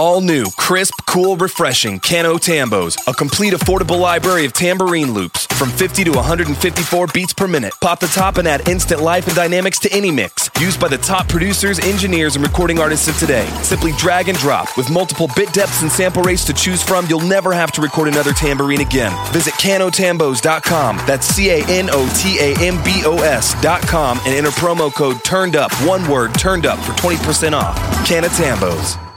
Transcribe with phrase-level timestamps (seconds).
[0.00, 5.44] All new, crisp, cool, refreshing Can O' Tambos, a complete affordable library of tambourine loops
[5.44, 7.74] from 50 to 154 beats per minute.
[7.82, 10.48] Pop the top and add instant life and dynamics to any mix.
[10.58, 13.44] Used by the top producers, engineers, and recording artists of today.
[13.60, 14.74] Simply drag and drop.
[14.74, 18.08] With multiple bit depths and sample rates to choose from, you'll never have to record
[18.08, 19.12] another tambourine again.
[19.34, 20.96] Visit canotambos.com.
[21.06, 25.22] That's C A N O T A M B O S.com and enter promo code
[25.24, 27.76] TURNED UP, one word, TURNED UP for 20% off.
[28.06, 29.09] Can O' Tambos.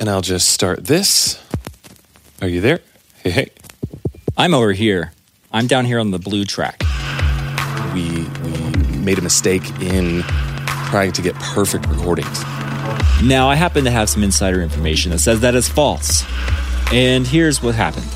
[0.00, 1.42] And I'll just start this.
[2.42, 2.80] Are you there?
[3.22, 3.50] Hey, hey.
[4.36, 5.12] I'm over here.
[5.52, 6.82] I'm down here on the blue track.
[7.94, 10.22] We, we made a mistake in
[10.90, 12.42] trying to get perfect recordings.
[13.22, 16.24] Now, I happen to have some insider information that says that is false.
[16.92, 18.06] And here's what happened.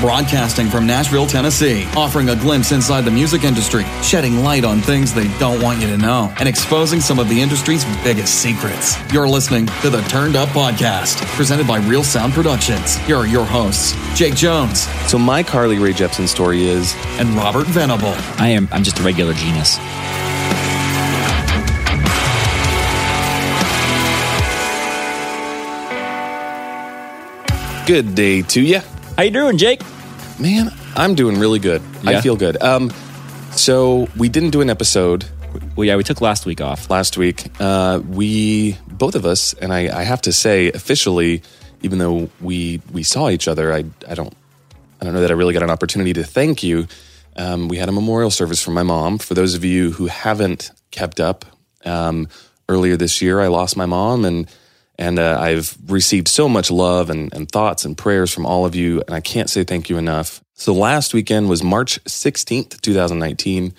[0.00, 5.14] Broadcasting from Nashville, Tennessee, offering a glimpse inside the music industry, shedding light on things
[5.14, 8.96] they don't want you to know, and exposing some of the industry's biggest secrets.
[9.10, 12.96] You're listening to the Turned Up Podcast, presented by Real Sound Productions.
[12.98, 17.66] Here are your hosts, Jake Jones So my Carly Rae Jepsen story is and Robert
[17.66, 18.14] Venable.
[18.38, 19.78] I am I'm just a regular genius.
[27.86, 28.80] good day to you.
[29.16, 29.80] How you doing, Jake?
[30.38, 31.80] Man, I'm doing really good.
[32.04, 32.62] I feel good.
[32.62, 32.90] Um,
[33.52, 35.24] so we didn't do an episode
[35.74, 36.90] Well, yeah, we took last week off.
[36.90, 37.46] last week.
[37.58, 41.42] Uh, we both of us, and I, I have to say, officially,
[41.82, 44.34] even though we we saw each other, I I don't
[45.00, 46.86] I don't know that I really got an opportunity to thank you.
[47.36, 49.16] Um, we had a memorial service for my mom.
[49.18, 51.44] For those of you who haven't kept up,
[51.86, 52.28] um,
[52.68, 54.46] earlier this year I lost my mom, and
[54.98, 58.74] and uh, I've received so much love and, and thoughts and prayers from all of
[58.74, 60.42] you, and I can't say thank you enough.
[60.54, 63.74] So last weekend was March sixteenth, two thousand nineteen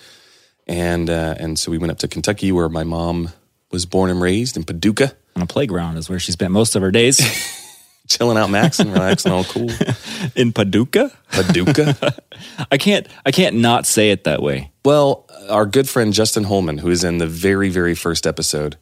[0.68, 3.30] and uh, and so we went up to Kentucky where my mom
[3.72, 6.82] was born and raised in Paducah, On a playground is where she spent most of
[6.82, 7.18] her days.
[8.08, 9.68] chilling out, Max, and relaxing, all cool.
[10.34, 11.10] In Paducah?
[11.30, 12.14] Paducah.
[12.70, 14.70] I can't I can't not say it that way.
[14.84, 18.76] well, our good friend Justin Holman, who is in the very very first episode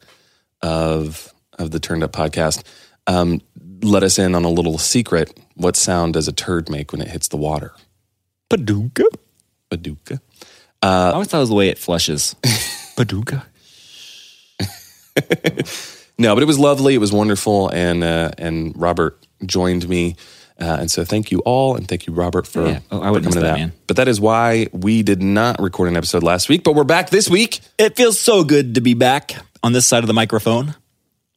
[0.61, 2.63] of of the Turned Up podcast,
[3.07, 3.41] um,
[3.81, 5.39] let us in on a little secret.
[5.55, 7.73] What sound does a turd make when it hits the water?
[8.49, 9.09] Paducah?
[9.69, 10.21] Paducah.
[10.81, 12.35] I always thought it was the way it flushes.
[12.95, 13.45] Paducah.
[16.19, 16.95] No, but it was lovely.
[16.95, 20.15] It was wonderful, and uh, and Robert joined me,
[20.59, 22.79] uh, and so thank you all, and thank you Robert for, Yeah.
[22.89, 23.85] Oh, I for wouldn't coming to that, that.
[23.85, 27.11] But that is why we did not record an episode last week, but we're back
[27.11, 30.73] this week, It feels so good to be back on this side of the microphone.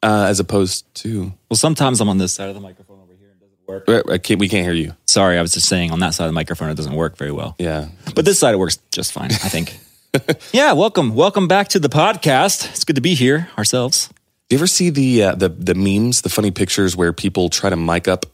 [0.03, 3.31] Uh, as opposed to Well, sometimes I'm on this side of the microphone over here
[3.31, 4.11] and it doesn't work.
[4.11, 4.95] I can't, we can't hear you.
[5.07, 7.33] Sorry, I was just saying on that side of the microphone it doesn't work very
[7.33, 7.57] well.
[7.59, 9.77] Yeah, But this side it works just fine, I think.
[10.53, 11.15] yeah, welcome.
[11.15, 12.69] Welcome back to the podcast.
[12.71, 14.09] It's good to be here ourselves.
[14.49, 17.71] do you ever see the uh, the the memes, the funny pictures where people try
[17.71, 18.27] to mic up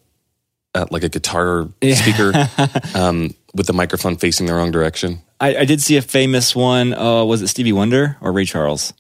[0.74, 2.32] uh, like a guitar speaker
[2.94, 5.20] um, with the microphone facing the wrong direction?
[5.38, 6.94] I, I did see a famous one.
[6.94, 8.94] Uh, was it Stevie Wonder or Ray Charles?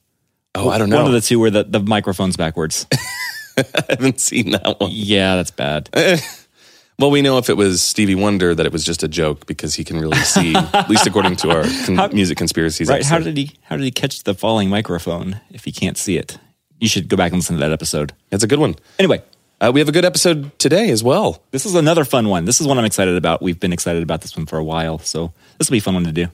[0.56, 0.96] Oh, I don't know.
[0.96, 2.86] One of the two where the, the microphone's backwards.
[3.58, 4.90] I haven't seen that one.
[4.92, 5.88] yeah, that's bad.
[6.98, 9.74] Well, we know if it was Stevie Wonder that it was just a joke because
[9.74, 12.88] he can really see, at least according to our con- music conspiracies.
[12.88, 13.04] Right?
[13.04, 16.38] How did he how did he catch the falling microphone if he can't see it?
[16.80, 18.14] You should go back and listen to that episode.
[18.32, 18.76] It's a good one.
[18.98, 19.22] Anyway,
[19.60, 21.42] Uh, we have a good episode today as well.
[21.50, 22.46] this is another fun one.
[22.46, 23.42] This is one I'm excited about.
[23.42, 25.92] We've been excited about this one for a while, so this will be a fun
[25.96, 26.28] one to do.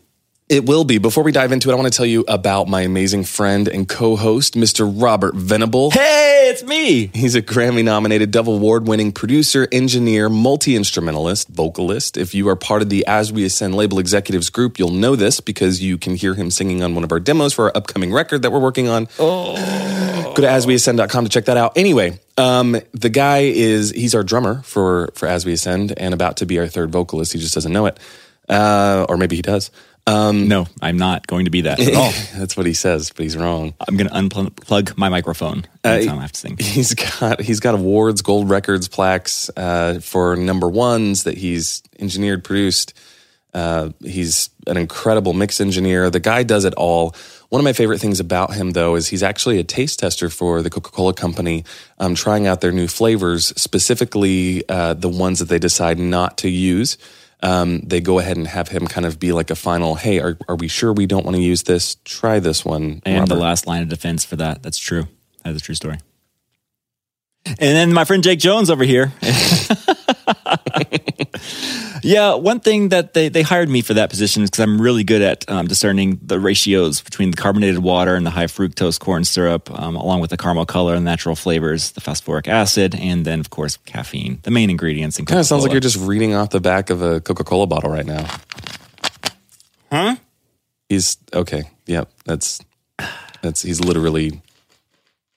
[0.52, 0.98] It will be.
[0.98, 3.88] Before we dive into it, I want to tell you about my amazing friend and
[3.88, 4.86] co-host, Mr.
[4.94, 5.90] Robert Venable.
[5.92, 7.06] Hey, it's me.
[7.06, 12.18] He's a Grammy nominated, double award winning producer, engineer, multi instrumentalist, vocalist.
[12.18, 15.40] If you are part of the As We Ascend label executives group, you'll know this
[15.40, 18.42] because you can hear him singing on one of our demos for our upcoming record
[18.42, 19.08] that we're working on.
[19.16, 21.78] Go to asweascend.com to check that out.
[21.78, 26.36] Anyway, um, the guy is, he's our drummer for, for As We Ascend and about
[26.36, 27.32] to be our third vocalist.
[27.32, 27.98] He just doesn't know it.
[28.48, 29.70] Uh, or maybe he does.
[30.06, 32.10] Um, No, I'm not going to be that at all.
[32.36, 33.74] that's what he says, but he's wrong.
[33.86, 36.56] I'm going to unplug my microphone anytime I have to sing.
[36.60, 42.43] He's got he's got awards, gold records, plaques uh, for number ones that he's engineered,
[42.43, 42.94] produced.
[43.54, 46.08] Uh, he's an incredible mix engineer.
[46.10, 47.14] The guy does it all.
[47.50, 50.62] One of my favorite things about him, though, is he's actually a taste tester for
[50.62, 51.64] the Coca Cola Company,
[51.98, 56.48] um, trying out their new flavors, specifically uh, the ones that they decide not to
[56.48, 56.96] use.
[57.43, 60.39] Um, they go ahead and have him kind of be like a final, hey, are,
[60.49, 61.97] are we sure we don't want to use this?
[62.05, 63.03] Try this one.
[63.05, 64.62] And the last line of defense for that.
[64.62, 65.09] That's true.
[65.43, 65.99] That is a true story.
[67.44, 69.12] And then my friend Jake Jones over here.
[72.02, 75.04] Yeah, one thing that they, they hired me for that position is because I'm really
[75.04, 79.24] good at um, discerning the ratios between the carbonated water and the high fructose corn
[79.24, 83.38] syrup, um, along with the caramel color and natural flavors, the phosphoric acid, and then,
[83.38, 86.50] of course, caffeine, the main ingredients in Kind of sounds like you're just reading off
[86.50, 88.26] the back of a Coca Cola bottle right now.
[89.90, 90.16] Huh?
[90.88, 91.62] He's okay.
[91.86, 92.10] Yep.
[92.24, 92.60] That's
[93.42, 94.42] that's he's literally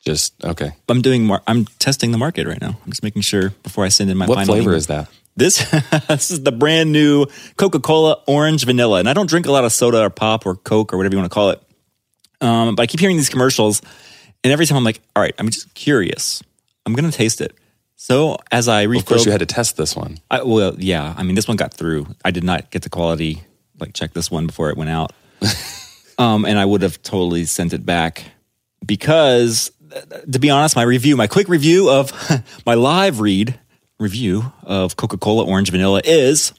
[0.06, 0.72] just okay.
[0.88, 1.26] I'm doing.
[1.26, 2.78] Mar- I'm testing the market right now.
[2.84, 4.78] I'm just making sure before I send in my What final flavor email.
[4.78, 5.10] is that?
[5.36, 5.58] This
[6.08, 7.26] this is the brand new
[7.58, 10.56] Coca Cola Orange Vanilla, and I don't drink a lot of soda or pop or
[10.56, 11.62] Coke or whatever you want to call it.
[12.42, 13.82] Um, but I keep hearing these commercials,
[14.44, 16.42] and every time I'm like, all right, I'm just curious.
[16.86, 17.54] I'm gonna taste it.
[17.98, 20.20] So as I refilled, Of course, you had to test this one.
[20.30, 21.16] I, well, yeah.
[21.18, 22.08] I mean, this one got through.
[22.24, 23.42] I did not get the quality
[23.80, 25.12] like check this one before it went out,
[26.18, 28.24] um, and I would have totally sent it back
[28.86, 29.72] because,
[30.32, 32.12] to be honest, my review, my quick review of
[32.66, 33.60] my live read
[34.00, 36.54] review of Coca Cola Orange Vanilla is.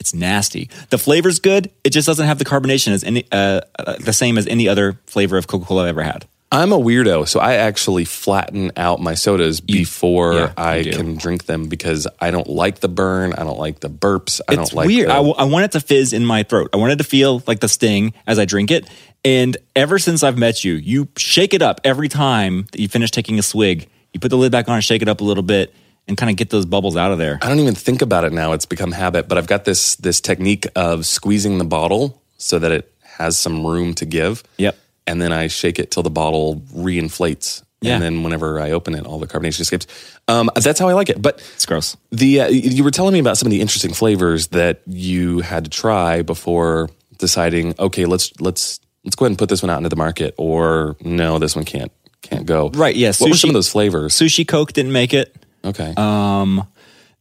[0.00, 0.70] It's nasty.
[0.90, 1.72] The flavor's good.
[1.82, 5.00] It just doesn't have the carbonation as any uh, uh, the same as any other
[5.06, 6.26] flavor of Coca Cola I've ever had.
[6.50, 11.44] I'm a weirdo, so I actually flatten out my sodas before yeah, I can drink
[11.44, 13.34] them because I don't like the burn.
[13.34, 14.40] I don't like the burps.
[14.48, 15.08] I it's don't like weird.
[15.08, 16.70] The, I, w- I want it to fizz in my throat.
[16.72, 18.88] I wanted to feel like the sting as I drink it.
[19.24, 23.10] And ever since I've met you, you shake it up every time that you finish
[23.10, 23.88] taking a swig.
[24.12, 25.74] You put the lid back on and shake it up a little bit
[26.06, 27.38] and kind of get those bubbles out of there.
[27.42, 28.52] I don't even think about it now.
[28.52, 29.28] It's become habit.
[29.28, 33.66] But I've got this this technique of squeezing the bottle so that it has some
[33.66, 34.42] room to give.
[34.56, 34.78] Yep.
[35.06, 37.62] And then I shake it till the bottle reinflates.
[37.80, 37.94] Yeah.
[37.94, 39.86] And then whenever I open it, all the carbonation escapes.
[40.26, 41.20] Um, that's how I like it.
[41.22, 41.96] But It's gross.
[42.10, 45.64] the uh, you were telling me about some of the interesting flavors that you had
[45.64, 46.88] to try before
[47.18, 47.74] deciding.
[47.78, 50.96] Okay, let's let's let's go ahead and put this one out into the market, or
[51.00, 51.90] no, this one can't
[52.20, 52.68] can't go.
[52.70, 54.14] Right, yeah, What were some of those flavors?
[54.14, 55.34] Sushi Coke didn't make it.
[55.64, 55.94] Okay.
[55.96, 56.66] Um,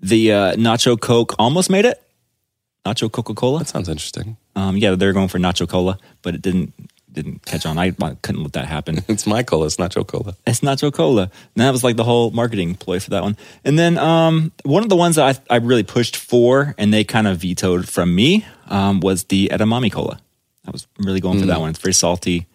[0.02, 2.02] the uh, Nacho Coke almost made it.
[2.86, 3.60] Nacho Coca Cola.
[3.60, 4.36] that sounds interesting.
[4.56, 6.74] Um, yeah, they're going for Nacho Cola, but it didn't
[7.12, 7.80] didn't catch on.
[7.80, 9.00] I, I couldn't let that happen.
[9.08, 9.66] It's my cola.
[9.66, 10.36] It's nacho cola.
[10.46, 11.24] It's Nacho Cola.
[11.24, 13.36] And that was like the whole marketing ploy for that one.
[13.64, 17.04] And then um, one of the ones that I, I really pushed for and they
[17.04, 20.20] kind of vetoed from me um, was the Edamame Cola.
[20.68, 21.70] I was really going for that one.
[21.70, 22.48] It's very salty.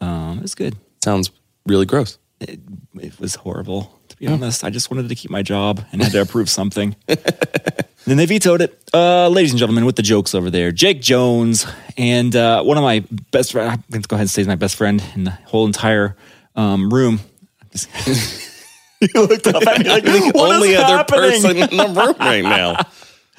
[0.00, 0.76] Um, it was good.
[1.02, 1.30] Sounds
[1.66, 2.18] really gross.
[2.40, 2.60] It,
[3.00, 4.62] it was horrible, to be honest.
[4.62, 6.94] I just wanted to keep my job and had to approve something.
[7.06, 8.78] then they vetoed it.
[8.92, 11.66] Uh, ladies and gentlemen, with the jokes over there, Jake Jones
[11.96, 13.72] and uh, one of my best friends.
[13.72, 16.16] I'm going to go ahead and say he's my best friend in the whole entire
[16.54, 17.20] um, room.
[19.00, 21.86] you looked up at me like, the "What is only other happening?" person in the
[21.86, 22.76] room right now.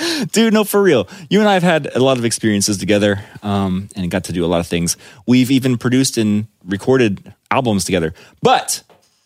[0.31, 3.89] dude no for real you and i have had a lot of experiences together um,
[3.95, 8.13] and got to do a lot of things we've even produced and recorded albums together
[8.41, 8.83] but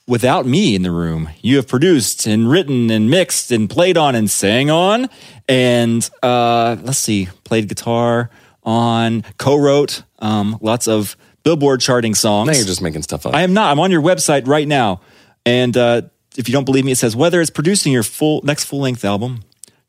[0.07, 4.15] without me in the room you have produced and written and mixed and played on
[4.15, 5.09] and sang on
[5.47, 8.29] and uh, let's see played guitar
[8.63, 13.35] on co-wrote um, lots of billboard charting songs Now you're just making stuff up.
[13.35, 13.71] I am not.
[13.71, 15.01] I'm on your website right now.
[15.45, 16.03] And uh,
[16.37, 19.05] if you don't believe me, it says whether it's producing your full next full length
[19.05, 19.43] album,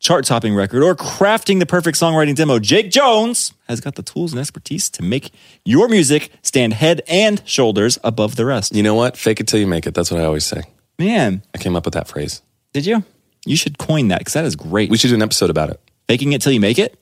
[0.05, 4.33] chart topping record, or crafting the perfect songwriting demo, Jake Jones has got the tools
[4.33, 5.33] and expertise to make
[5.65, 8.75] your music stand head and shoulders above the rest.
[8.75, 9.17] you know what?
[9.17, 9.95] Fake it till you make it.
[9.95, 10.61] That's what I always say.
[10.99, 12.43] Man, I came up with that phrase.
[12.75, 13.03] did you?
[13.47, 14.91] You should coin that because that is great.
[14.91, 15.81] We should do an episode about it.
[16.07, 16.99] Faking it till you make it.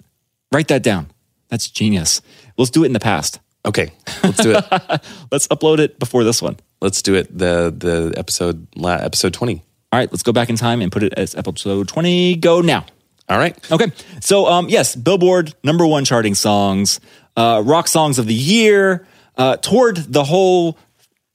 [0.53, 1.11] Write that down.
[1.49, 2.23] That's genius.
[2.57, 3.41] Let's do it in the past.
[3.65, 3.93] Okay,
[4.25, 4.65] let's do it.
[5.31, 6.57] Let's upload it before this one.
[6.81, 7.27] let's do it.
[7.37, 9.63] The the episode la, episode twenty.
[9.93, 12.37] All right, let's go back in time and put it as episode 20.
[12.37, 12.87] Go now.
[13.29, 13.55] All right.
[13.71, 13.93] Okay.
[14.21, 16.99] So, um, yes, Billboard number one charting songs,
[17.37, 19.07] uh, rock songs of the year,
[19.37, 20.79] uh, toured the whole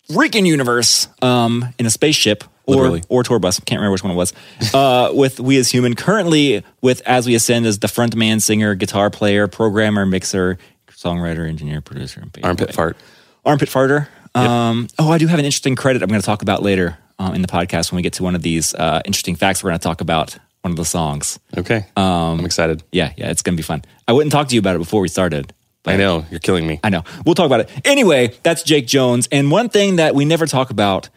[0.10, 3.04] freaking universe um, in a spaceship or Literally.
[3.10, 3.60] or tour bus.
[3.60, 4.34] Can't remember which one it was.
[4.74, 9.12] Uh, with We as Human, currently with As We Ascend as the frontman, singer, guitar
[9.12, 10.58] player, programmer, mixer,
[10.90, 12.98] songwriter, engineer, producer, and Armpit fart.
[13.46, 14.08] Armpit farter.
[14.34, 17.36] Um, oh, I do have an interesting credit I'm going to talk about later um,
[17.36, 19.64] in the podcast when we get to one of these uh, interesting facts.
[19.64, 21.40] We're going to talk about one of the songs.
[21.58, 21.86] Okay.
[21.96, 22.84] Um, I'm excited.
[22.92, 23.84] Yeah, yeah, it's gonna be fun.
[24.08, 25.54] I wouldn't talk to you about it before we started.
[25.86, 26.82] I know you're killing me.
[26.84, 27.06] I know.
[27.26, 27.70] We'll talk about it.
[27.86, 29.30] Anyway, that's Jake Jones.
[29.32, 31.08] And one thing that we never talk about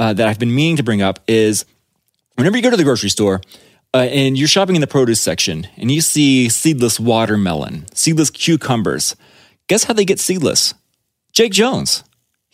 [0.00, 1.64] uh, that I've been meaning to bring up is
[2.34, 3.40] whenever you go to the grocery store
[3.94, 9.14] uh, and you're shopping in the produce section and you see seedless watermelon, seedless cucumbers,
[9.68, 10.74] guess how they get seedless?
[11.32, 12.02] Jake Jones.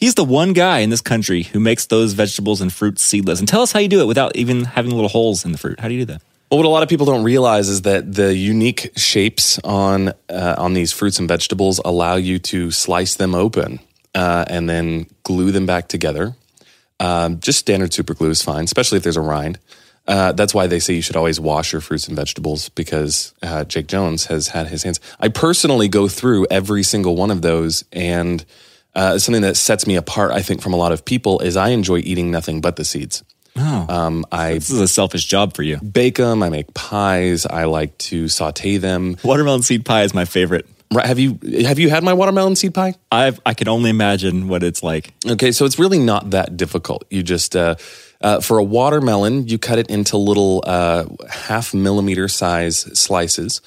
[0.02, 3.38] He's the one guy in this country who makes those vegetables and fruits seedless.
[3.38, 5.78] And tell us how you do it without even having little holes in the fruit.
[5.78, 6.23] How do you do that?
[6.50, 10.56] Well, what a lot of people don't realize is that the unique shapes on uh,
[10.59, 13.78] on these fruits and vegetables allow you to slice them open
[14.12, 16.35] uh, and then glue them back together.
[16.99, 19.61] Um, just standard super glue is fine, especially if there's a rind.
[20.09, 23.62] Uh, that's why they say you should always wash your fruits and vegetables because uh,
[23.62, 24.99] Jake Jones has had his hands.
[25.21, 28.44] I personally go through every single one of those, and
[28.94, 31.68] uh, something that sets me apart, I think, from a lot of people is I
[31.70, 33.22] enjoy eating nothing but the seeds.
[33.56, 35.76] Oh, Um, I this is a selfish job for you.
[35.78, 39.16] bake them, I make pies, I like to saute them.
[39.22, 40.66] Watermelon seed pie is my favorite.
[40.90, 42.94] Right, Have you have you had my watermelon seed pie?
[43.11, 45.12] I've I can only imagine what it's like.
[45.26, 47.04] Okay, so it's really not that difficult.
[47.11, 47.76] You just uh,
[48.20, 53.61] uh, for a watermelon, you cut it into little uh, half millimeter size slices.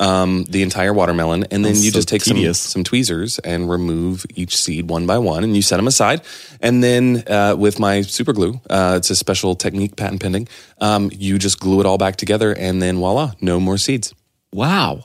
[0.00, 2.58] Um, the entire watermelon, and then That's you so just take some, tedious.
[2.58, 6.22] some tweezers and remove each seed one by one, and you set them aside.
[6.60, 10.48] And then uh, with my super glue, uh, it's a special technique, patent pending.
[10.80, 14.14] Um, you just glue it all back together, and then voila, no more seeds.
[14.52, 15.04] Wow,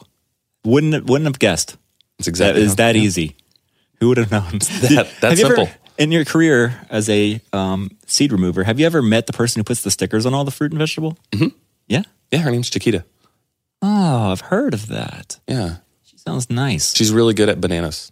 [0.64, 1.78] wouldn't wouldn't have guessed.
[2.20, 3.02] It's exactly is that yeah.
[3.02, 3.36] easy.
[4.00, 4.60] Who would have known?
[4.60, 5.74] That- that's Have you ever- simple.
[5.98, 9.64] in your career as a um, seed remover, have you ever met the person who
[9.64, 11.18] puts the stickers on all the fruit and vegetable?
[11.34, 11.56] Mm-hmm.
[11.88, 12.04] Yeah.
[12.32, 13.04] Yeah, her name's Chiquita.
[13.82, 15.40] Oh, I've heard of that.
[15.48, 16.96] Yeah, She sounds nice.
[16.96, 18.12] she's really good at bananas.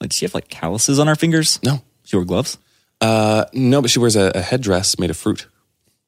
[0.00, 1.60] Like, does she have like calluses on her fingers?
[1.62, 2.58] No, She wear gloves.
[3.00, 5.46] uh, no, but she wears a, a headdress made of fruit.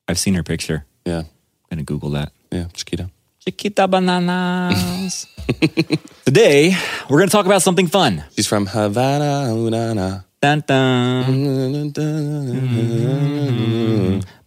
[0.08, 0.84] I've seen her picture.
[1.04, 1.26] Yeah, I'm
[1.70, 2.32] gonna Google that.
[2.50, 3.10] yeah, Chiquita.
[3.40, 5.26] Chiquita bananas.
[6.24, 6.74] Today,
[7.08, 8.24] we're gonna talk about something fun.
[8.34, 9.52] She's from Havana.
[9.54, 10.24] Unana.
[10.40, 11.24] Dun, dun.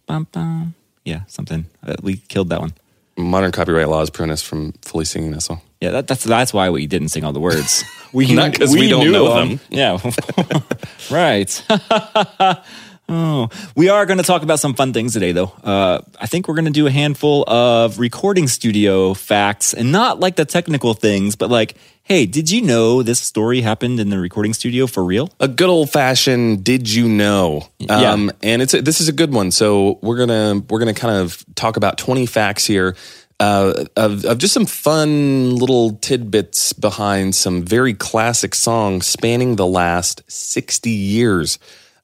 [0.06, 0.74] Bum, bum.
[1.04, 1.64] Yeah, something.
[1.82, 2.72] Uh, we killed that one.
[3.16, 5.60] Modern copyright laws prevent us from fully singing that song.
[5.80, 7.84] Yeah, that, that's that's why we didn't sing all the words.
[8.12, 9.60] We Not 'cause we don't knew know them.
[9.70, 9.96] Yeah,
[11.12, 11.64] right.
[13.10, 15.52] oh, we are going to talk about some fun things today, though.
[15.62, 20.20] Uh, I think we're going to do a handful of recording studio facts, and not
[20.20, 21.74] like the technical things, but like,
[22.04, 25.30] hey, did you know this story happened in the recording studio for real?
[25.40, 28.12] A good old fashioned "Did you know?" Yeah.
[28.12, 29.50] Um, and it's a, this is a good one.
[29.50, 32.96] So we're gonna we're gonna kind of talk about twenty facts here.
[33.38, 39.66] Uh, of, of just some fun little tidbits behind some very classic songs spanning the
[39.66, 41.58] last 60 years.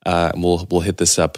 [0.06, 1.36] Uh, we'll, we'll hit this up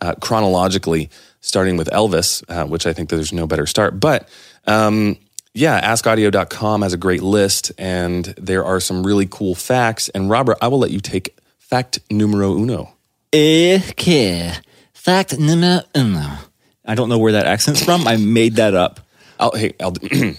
[0.00, 1.08] uh, chronologically,
[1.40, 4.00] starting with Elvis, uh, which I think there's no better start.
[4.00, 4.28] But
[4.66, 5.16] um,
[5.54, 10.08] yeah, askaudio.com has a great list, and there are some really cool facts.
[10.10, 12.92] And Robert, I will let you take fact numero uno.
[13.34, 14.52] Okay.
[14.92, 16.38] Fact numero uno.
[16.84, 18.06] I don't know where that accent's from.
[18.06, 19.00] I made that up.
[19.40, 19.94] I'll, hey, I'll,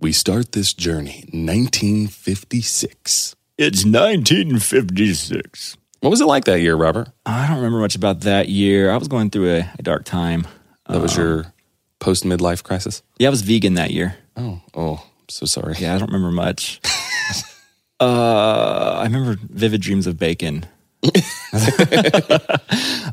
[0.00, 3.36] we start this journey 1956.
[3.58, 5.76] It's 1956.
[6.00, 7.08] What was it like that year, Robert?
[7.26, 8.90] I don't remember much about that year.
[8.90, 10.46] I was going through a, a dark time.
[10.88, 11.52] That was your
[11.98, 13.02] post midlife crisis?
[13.18, 14.16] Yeah, I was vegan that year.
[14.36, 15.74] Oh, oh, I'm so sorry.
[15.78, 16.80] Yeah, I don't remember much.
[18.00, 20.64] uh, I remember vivid dreams of bacon.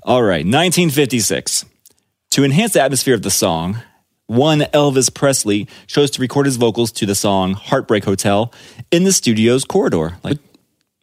[0.03, 1.65] All right, 1956.
[2.31, 3.81] To enhance the atmosphere of the song,
[4.27, 8.53] one Elvis Presley chose to record his vocals to the song Heartbreak Hotel
[8.91, 10.17] in the studio's corridor.
[10.23, 10.37] Like,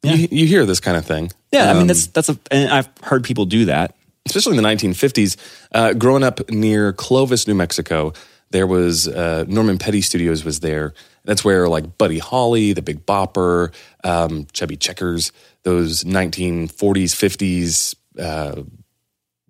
[0.04, 1.30] You, you hear this kind of thing.
[1.52, 3.94] yeah, I mean Um, that's that's a and I've heard people do that.
[4.26, 5.36] especially in the 1950s.
[5.72, 8.12] Uh, growing up near Clovis, New Mexico,
[8.50, 10.94] there was uh, Norman Petty Studios was there.
[11.24, 13.72] That's where like Buddy Holly, the Big Bopper,
[14.04, 15.32] um, Chubby Checkers,
[15.62, 18.62] those 1940s, 50s uh,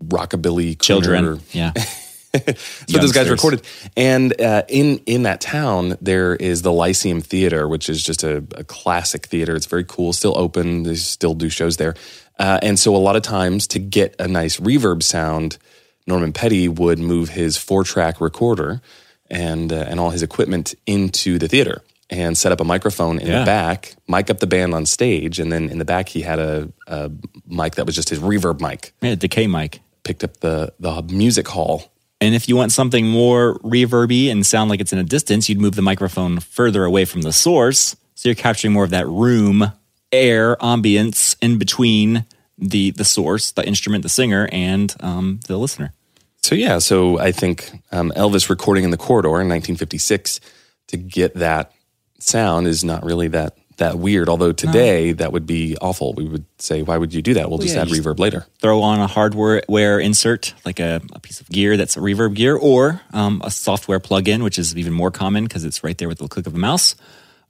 [0.02, 1.72] rockabilly Children, crooner- yeah.
[2.86, 3.62] so those guys recorded,
[3.96, 8.38] and uh, in in that town there is the Lyceum Theater, which is just a,
[8.56, 9.54] a classic theater.
[9.54, 10.82] It's very cool, still open.
[10.82, 11.94] They still do shows there,
[12.38, 15.58] uh, and so a lot of times to get a nice reverb sound,
[16.06, 18.80] Norman Petty would move his four track recorder
[19.30, 23.26] and uh, and all his equipment into the theater and set up a microphone in
[23.26, 23.40] Yeah.
[23.40, 26.38] the back, mic up the band on stage, and then in the back he had
[26.38, 27.10] a, a
[27.46, 28.92] mic that was just his reverb mic.
[29.00, 29.80] yeah, decay mic.
[30.02, 31.90] Picked up the the music hall
[32.24, 35.60] And if you want something more reverby and sound like it's in a distance, you'd
[35.60, 37.96] move the microphone further away from the source.
[38.14, 39.72] So you're capturing more of that room
[40.10, 42.24] air ambience in between
[42.56, 45.92] the the source, the instrument, the singer, and um, the listener.
[46.42, 50.40] So yeah, so I think um, Elvis recording in the corridor in 1956
[50.88, 51.72] to get that
[52.20, 54.28] sound is not really that that weird.
[54.28, 56.12] Although today that would be awful.
[56.14, 57.48] We would say, why would you do that?
[57.48, 58.46] We'll just yeah, add reverb later.
[58.60, 62.56] Throw on a hardware insert, like a, a piece of gear that's a reverb gear,
[62.56, 66.18] or um, a software plugin, which is even more common because it's right there with
[66.18, 66.94] the click of a mouse.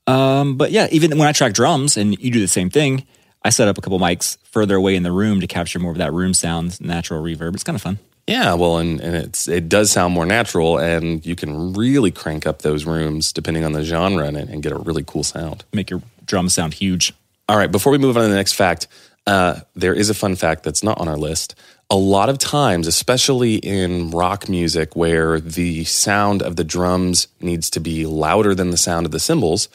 [0.07, 3.07] Um, but yeah, even when I track drums and you do the same thing,
[3.43, 5.99] I set up a couple mics further away in the room to capture more of
[5.99, 7.55] that room sound, natural reverb.
[7.55, 7.99] It's kind of fun.
[8.27, 12.47] Yeah, well, and, and it's it does sound more natural, and you can really crank
[12.47, 15.65] up those rooms depending on the genre and, and get a really cool sound.
[15.75, 17.13] Make your drums sound huge.
[17.49, 18.89] All right, before we move on to the next fact,
[19.27, 21.55] uh, there is a fun fact that's not on our list.
[21.91, 27.69] a lot of times, especially in rock music, where the sound of the drums needs
[27.71, 29.69] to be louder than the sound of the cymbals,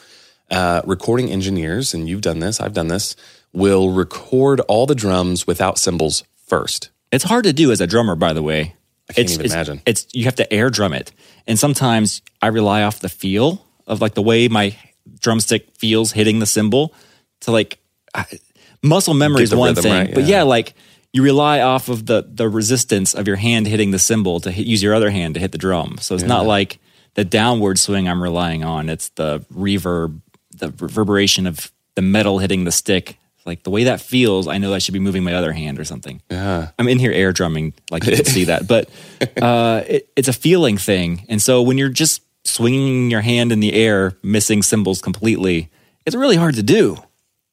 [0.51, 3.15] uh, recording engineers, and you've done this, I've done this,
[3.53, 6.89] will record all the drums without cymbals first.
[7.12, 8.75] It's hard to do as a drummer, by the way.
[9.10, 9.82] I can't it's, even it's, imagine.
[9.86, 11.12] It's you have to air drum it,
[11.48, 14.75] and sometimes I rely off the feel of like the way my
[15.20, 16.94] drumstick feels hitting the cymbal
[17.42, 17.80] to like
[18.13, 18.25] I,
[18.84, 20.38] muscle memory is one rhythm thing, right, but yeah.
[20.38, 20.75] yeah, like
[21.12, 24.68] you rely off of the the resistance of your hand hitting the cymbal to hit,
[24.68, 25.98] use your other hand to hit the drum.
[26.00, 26.80] So it's not like
[27.16, 28.89] the downward swing I'm relying on.
[28.89, 30.22] It's the reverb,
[30.56, 33.18] the reverberation of the metal hitting the stick.
[33.50, 35.84] Like the way that feels, I know I should be moving my other hand or
[35.84, 36.22] something.
[36.29, 36.70] Yeah.
[36.77, 38.88] I'm in here air drumming, like you can see that, but
[39.41, 41.25] uh, it, it's a feeling thing.
[41.29, 45.72] And so when you're just swinging your hand in the air, missing cymbals completely,
[46.06, 46.98] it's really hard to do.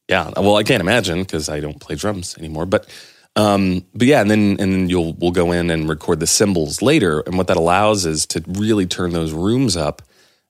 [0.06, 2.66] Yeah, well, I can't imagine because I don't play drums anymore.
[2.66, 2.86] But,
[3.36, 6.82] um, but yeah, and then and then you'll we'll go in and record the cymbals
[6.82, 10.02] later, and what that allows is to really turn those rooms up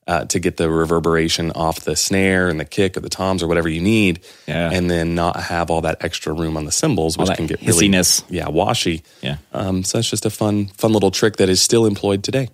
[0.06, 3.48] uh, to get the reverberation off the snare and the kick or the toms or
[3.48, 4.70] whatever you need, Yeah.
[4.72, 7.88] and then not have all that extra room on the cymbals, which can get really
[7.88, 8.22] hissiness.
[8.30, 9.02] yeah washy.
[9.22, 9.36] Yeah.
[9.52, 12.48] Um, so that's just a fun fun little trick that is still employed today.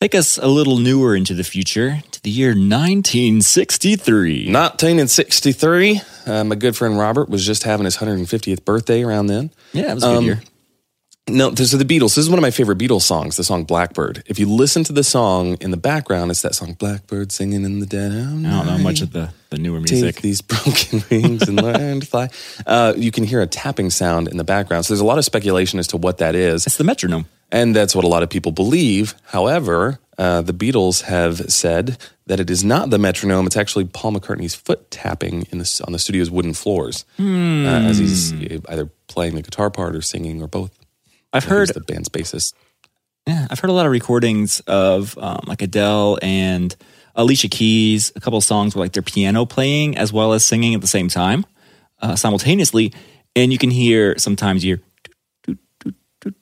[0.00, 4.46] Take us a little newer into the future to the year 1963.
[4.52, 9.50] 1963, uh, my good friend Robert was just having his 150th birthday around then.
[9.72, 10.42] Yeah, it was a good Um, year.
[11.26, 12.16] No, this is the Beatles.
[12.16, 14.22] This is one of my favorite Beatles songs, the song Blackbird.
[14.26, 17.80] If you listen to the song in the background, it's that song Blackbird singing in
[17.80, 20.16] the dead of I don't know much of the, the newer music.
[20.16, 22.28] Take these broken wings and learn to fly.
[22.66, 24.84] Uh, you can hear a tapping sound in the background.
[24.84, 26.66] So there's a lot of speculation as to what that is.
[26.66, 27.24] It's the metronome.
[27.50, 29.14] And that's what a lot of people believe.
[29.24, 33.46] However, uh, the Beatles have said that it is not the metronome.
[33.46, 37.96] It's actually Paul McCartney's foot tapping in the, on the studio's wooden floors uh, as
[37.96, 38.34] he's
[38.68, 40.78] either playing the guitar part or singing or both.
[41.34, 42.54] I've heard the band's bassist.
[43.26, 46.74] Yeah, I've heard a lot of recordings of um, like Adele and
[47.16, 50.74] Alicia Keys, a couple of songs where like they're piano playing as well as singing
[50.74, 51.44] at the same time,
[52.00, 52.92] uh, simultaneously,
[53.34, 56.34] and you can hear sometimes you hear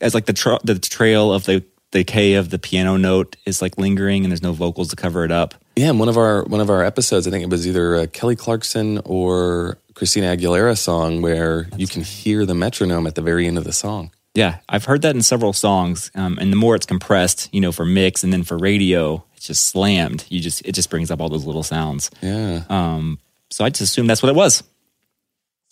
[0.00, 3.62] as like the tra- the trail of the the K of the piano note is
[3.62, 5.54] like lingering and there's no vocals to cover it up.
[5.76, 8.06] Yeah, in one of our one of our episodes, I think it was either a
[8.06, 13.48] Kelly Clarkson or Christina Aguilera song where you can hear the metronome at the very
[13.48, 14.12] end of the song.
[14.32, 17.72] Yeah, I've heard that in several songs, um, and the more it's compressed, you know,
[17.72, 20.24] for mix and then for radio, it's just slammed.
[20.28, 22.12] You just it just brings up all those little sounds.
[22.22, 22.62] Yeah.
[22.68, 23.18] Um,
[23.50, 24.62] so I just assume that's what it was.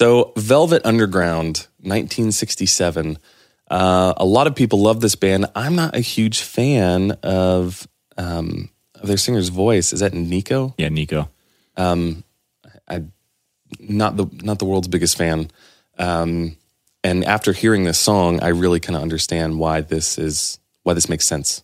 [0.01, 3.19] So, Velvet Underground, 1967.
[3.71, 5.47] Uh, a lot of people love this band.
[5.55, 7.87] I'm not a huge fan of
[8.19, 9.93] um, of their singer's voice.
[9.93, 10.75] Is that Nico?
[10.79, 11.31] Yeah, Nico.
[12.89, 13.05] I
[13.79, 15.51] not the not the world's biggest fan.
[15.99, 16.57] Um,
[17.03, 21.09] and after hearing this song, I really kind of understand why this is why this
[21.09, 21.63] makes sense.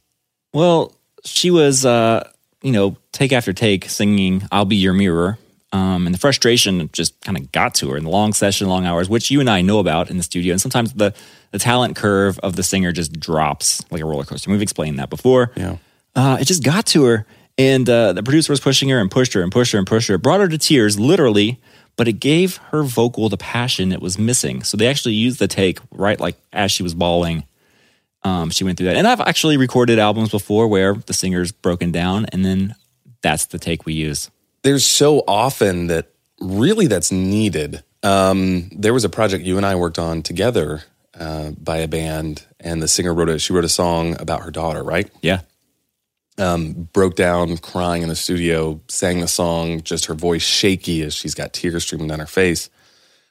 [0.52, 2.28] Well, she was, uh,
[2.62, 5.38] you know, take after take singing "I'll Be Your Mirror,"
[5.72, 8.84] um, and the frustration just kind of got to her in the long session, long
[8.84, 10.52] hours, which you and I know about in the studio.
[10.52, 11.14] And sometimes the
[11.50, 14.50] the talent curve of the singer just drops like a roller coaster.
[14.50, 15.50] We've explained that before.
[15.56, 15.76] Yeah.
[16.14, 17.26] Uh, it just got to her,
[17.58, 20.08] and uh, the producer was pushing her and pushed her and pushed her and pushed
[20.08, 20.14] her.
[20.14, 21.60] It brought her to tears, literally.
[21.96, 24.62] But it gave her vocal the passion it was missing.
[24.62, 27.44] So they actually used the take right like as she was bawling.
[28.24, 28.96] Um, she went through that.
[28.96, 32.74] And I've actually recorded albums before where the singer's broken down and then
[33.20, 34.30] that's the take we use.
[34.62, 36.06] there's so often that
[36.40, 37.82] really that's needed.
[38.02, 40.82] Um, there was a project you and I worked on together
[41.18, 44.50] uh, by a band, and the singer wrote a she wrote a song about her
[44.50, 44.82] daughter.
[44.82, 45.40] Right, Yeah.
[46.38, 51.14] Um, broke down crying in the studio, sang the song, just her voice shaky as
[51.14, 52.70] she's got tears streaming down her face.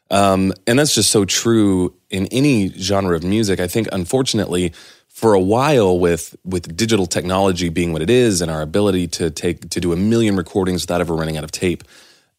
[0.10, 3.60] Um, and that's just so true in any genre of music.
[3.60, 4.74] I think, unfortunately,
[5.08, 9.32] for a while, with with digital technology being what it is, and our ability to
[9.32, 11.84] take to do a million recordings without ever running out of tape,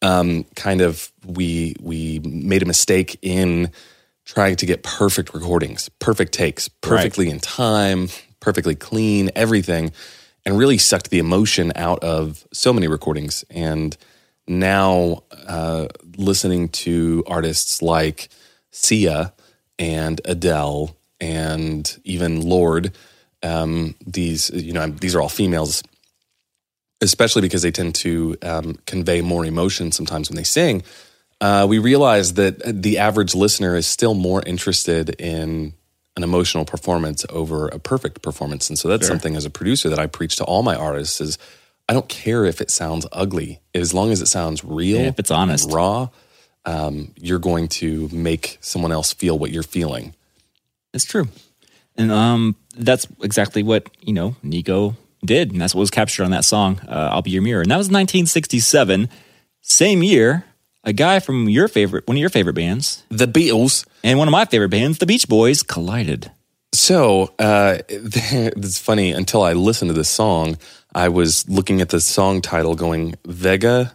[0.03, 3.71] um, kind of we we made a mistake in
[4.25, 8.07] trying to get perfect recordings, perfect takes, perfectly in time,
[8.39, 9.91] perfectly clean, everything,
[10.45, 13.45] and really sucked the emotion out of so many recordings.
[13.49, 13.95] And
[14.47, 18.29] now, uh, listening to artists like
[18.71, 19.33] Sia
[19.79, 22.91] and Adele and even Lorde,
[23.41, 25.83] um, these you know these are all females
[27.03, 30.81] especially because they tend to um, convey more emotion sometimes when they sing,
[31.41, 35.73] uh, we realize that the average listener is still more interested in
[36.15, 38.69] an emotional performance over a perfect performance.
[38.69, 41.37] And so that's something as a producer that I preach to all my artists is
[41.89, 45.19] I don't care if it sounds ugly, as long as it sounds real, Yeah, if
[45.19, 45.71] it's honest.
[45.71, 46.09] raw.
[46.65, 50.13] Um, you're going to make someone else feel what you're feeling
[50.93, 51.27] It's true.
[51.97, 54.95] And um, that's exactly what, you know, Nico
[55.25, 55.51] did.
[55.51, 57.63] And that's what was captured on that song, uh, I'll Be Your Mirror.
[57.63, 59.09] And that was 1967.
[59.61, 60.45] Same year,
[60.83, 63.85] a guy from your favorite, one of your favorite bands, The Beatles.
[64.03, 66.31] and one of my favorite bands, the Beach Boys, collided.
[66.73, 69.11] So uh, it's funny.
[69.11, 70.57] Until I listened to this song,
[70.95, 73.93] I was looking at the song title, going Vega,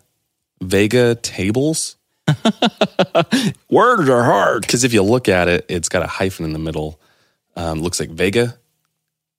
[0.62, 1.96] Vega tables.
[3.70, 4.62] Words are hard.
[4.62, 7.00] Because if you look at it, it's got a hyphen in the middle.
[7.56, 8.58] Um, looks like Vega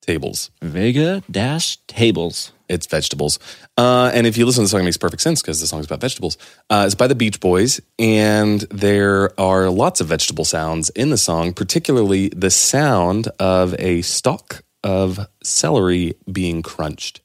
[0.01, 0.51] tables.
[0.61, 2.51] Vega dash tables.
[2.69, 3.39] It's vegetables.
[3.77, 5.79] Uh, and if you listen to the song, it makes perfect sense because the song
[5.79, 6.37] is about vegetables.
[6.69, 11.17] Uh, it's by the Beach Boys, and there are lots of vegetable sounds in the
[11.17, 17.21] song, particularly the sound of a stalk of celery being crunched.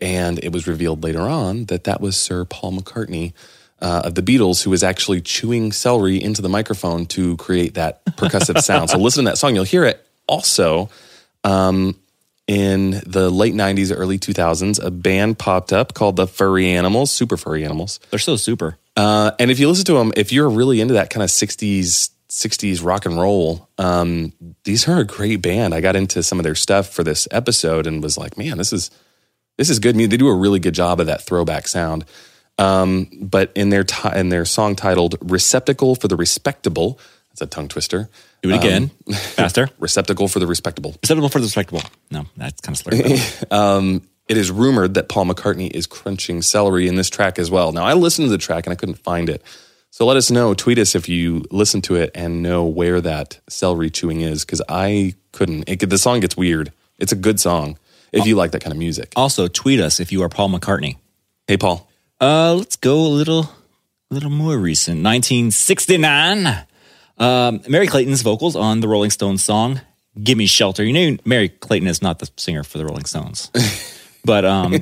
[0.00, 3.34] And it was revealed later on that that was Sir Paul McCartney
[3.80, 8.04] uh, of the Beatles who was actually chewing celery into the microphone to create that
[8.04, 8.90] percussive sound.
[8.90, 10.04] So listen to that song, you'll hear it.
[10.26, 10.88] Also,
[11.44, 11.96] um,
[12.46, 17.36] in the late 90s, early 2000s, a band popped up called the Furry Animals, Super
[17.36, 18.00] Furry Animals.
[18.10, 18.78] They're so super.
[18.96, 22.10] Uh, and if you listen to them, if you're really into that kind of 60s,
[22.28, 24.32] 60s rock and roll, um,
[24.64, 25.74] these are a great band.
[25.74, 28.72] I got into some of their stuff for this episode and was like, man, this
[28.72, 28.90] is
[29.58, 29.94] this is good.
[29.94, 32.06] I mean, they do a really good job of that throwback sound.
[32.58, 37.46] Um, but in their ti in their song titled "Receptacle for the Respectable," that's a
[37.46, 38.08] tongue twister.
[38.42, 38.88] Do it again.
[39.12, 39.68] Faster.
[39.78, 40.94] Receptacle for the Respectable.
[40.96, 41.82] Acceptable for the respectable.
[42.10, 42.78] No, that's kind of
[43.50, 44.02] slurred.
[44.28, 47.72] It is rumored that Paul McCartney is crunching celery in this track as well.
[47.72, 49.42] Now, I listened to the track and I couldn't find it.
[49.90, 50.54] So let us know.
[50.54, 54.62] Tweet us if you listen to it and know where that celery chewing is, because
[54.68, 55.68] I couldn't.
[55.68, 56.72] It, the song gets weird.
[56.98, 57.78] It's a good song
[58.12, 59.12] if you like that kind of music.
[59.16, 60.96] also, tweet us if you are Paul McCartney.
[61.46, 61.86] Hey, Paul.
[62.20, 63.50] Uh, let's go a little,
[64.10, 65.02] little more recent.
[65.02, 66.64] 1969.
[67.22, 69.80] Um, Merry Clayton's vocals on the Rolling Stones song
[70.22, 73.50] "Give Me Shelter." You know, Merry Clayton is not the singer for the Rolling Stones,
[74.24, 74.74] but um,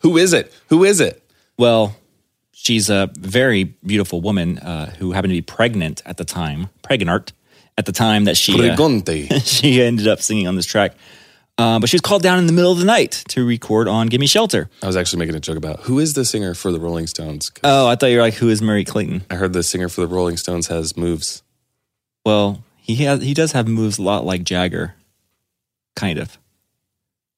[0.00, 0.52] Who is it?
[0.68, 1.18] Who is it?
[1.58, 1.94] well,
[2.52, 7.32] she's a very beautiful woman uh, who happened to be pregnant at the time, pregnant
[7.76, 8.76] at the time that she uh,
[9.44, 10.94] she ended up singing on this track.
[11.58, 14.06] Uh, but she was called down in the middle of the night to record on
[14.06, 16.70] "Give Me Shelter." I was actually making a joke about who is the singer for
[16.70, 17.50] the Rolling Stones.
[17.64, 20.00] Oh, I thought you were like, "Who is Mary Clayton?" I heard the singer for
[20.00, 21.42] the Rolling Stones has moves.
[22.24, 24.94] Well, he has he does have moves a lot like Jagger,
[25.96, 26.38] kind of.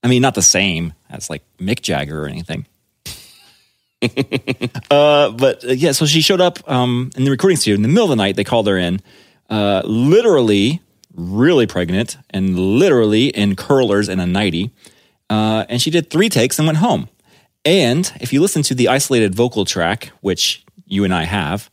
[0.02, 2.66] I mean, not the same as like Mick Jagger or anything.
[4.90, 7.88] uh, but uh, yeah, so she showed up um, in the recording studio in the
[7.88, 8.36] middle of the night.
[8.36, 9.00] They called her in,
[9.48, 10.82] uh, literally,
[11.14, 14.72] really pregnant, and literally in curlers and a nightie.
[15.30, 17.08] Uh, and she did three takes and went home.
[17.64, 21.70] And if you listen to the isolated vocal track, which you and I have,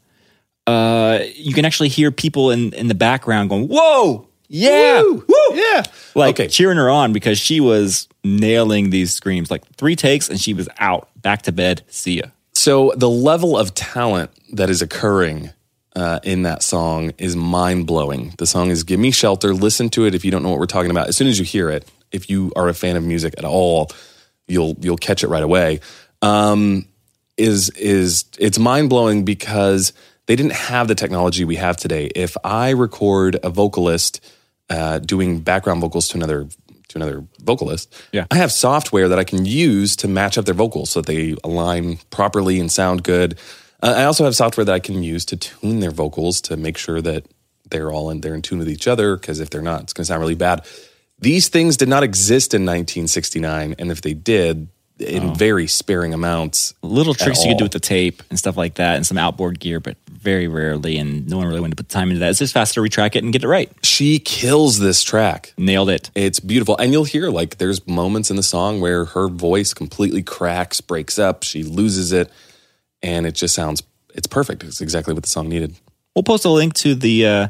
[0.67, 5.83] uh, you can actually hear people in, in the background going, "Whoa, yeah, woo, Yeah.
[6.15, 6.47] like okay.
[6.47, 9.49] cheering her on because she was nailing these screams.
[9.49, 11.81] Like three takes and she was out, back to bed.
[11.87, 12.25] See ya.
[12.53, 15.49] So the level of talent that is occurring
[15.95, 18.33] uh, in that song is mind blowing.
[18.37, 20.65] The song is "Give Me Shelter." Listen to it if you don't know what we're
[20.67, 21.07] talking about.
[21.07, 23.89] As soon as you hear it, if you are a fan of music at all,
[24.47, 25.79] you'll you'll catch it right away.
[26.21, 26.85] Um,
[27.37, 29.93] is is it's mind blowing because
[30.27, 32.05] they didn't have the technology we have today.
[32.15, 34.21] If I record a vocalist
[34.69, 36.47] uh, doing background vocals to another
[36.89, 38.25] to another vocalist, Yeah.
[38.29, 41.35] I have software that I can use to match up their vocals so that they
[41.43, 43.39] align properly and sound good.
[43.81, 46.77] Uh, I also have software that I can use to tune their vocals to make
[46.77, 47.25] sure that
[47.69, 49.15] they're all in they're in tune with each other.
[49.15, 50.65] Because if they're not, it's going to sound really bad.
[51.19, 54.67] These things did not exist in 1969, and if they did,
[54.99, 58.75] in very sparing amounts, Little tricks you could do with the tape and stuff like
[58.75, 61.89] that, and some outboard gear, but very rarely, and no one really wanted to put
[61.89, 62.29] time into that.
[62.29, 63.71] It's just faster to retrack it and get it right.
[63.83, 65.53] she kills this track.
[65.57, 66.11] Nailed it.
[66.13, 66.77] It's beautiful.
[66.77, 71.17] And you'll hear like there's moments in the song where her voice completely cracks, breaks
[71.17, 72.29] up, she loses it,
[73.01, 73.81] and it just sounds
[74.13, 74.63] it's perfect.
[74.63, 75.75] It's exactly what the song needed.
[76.15, 77.47] We'll post a link to the uh,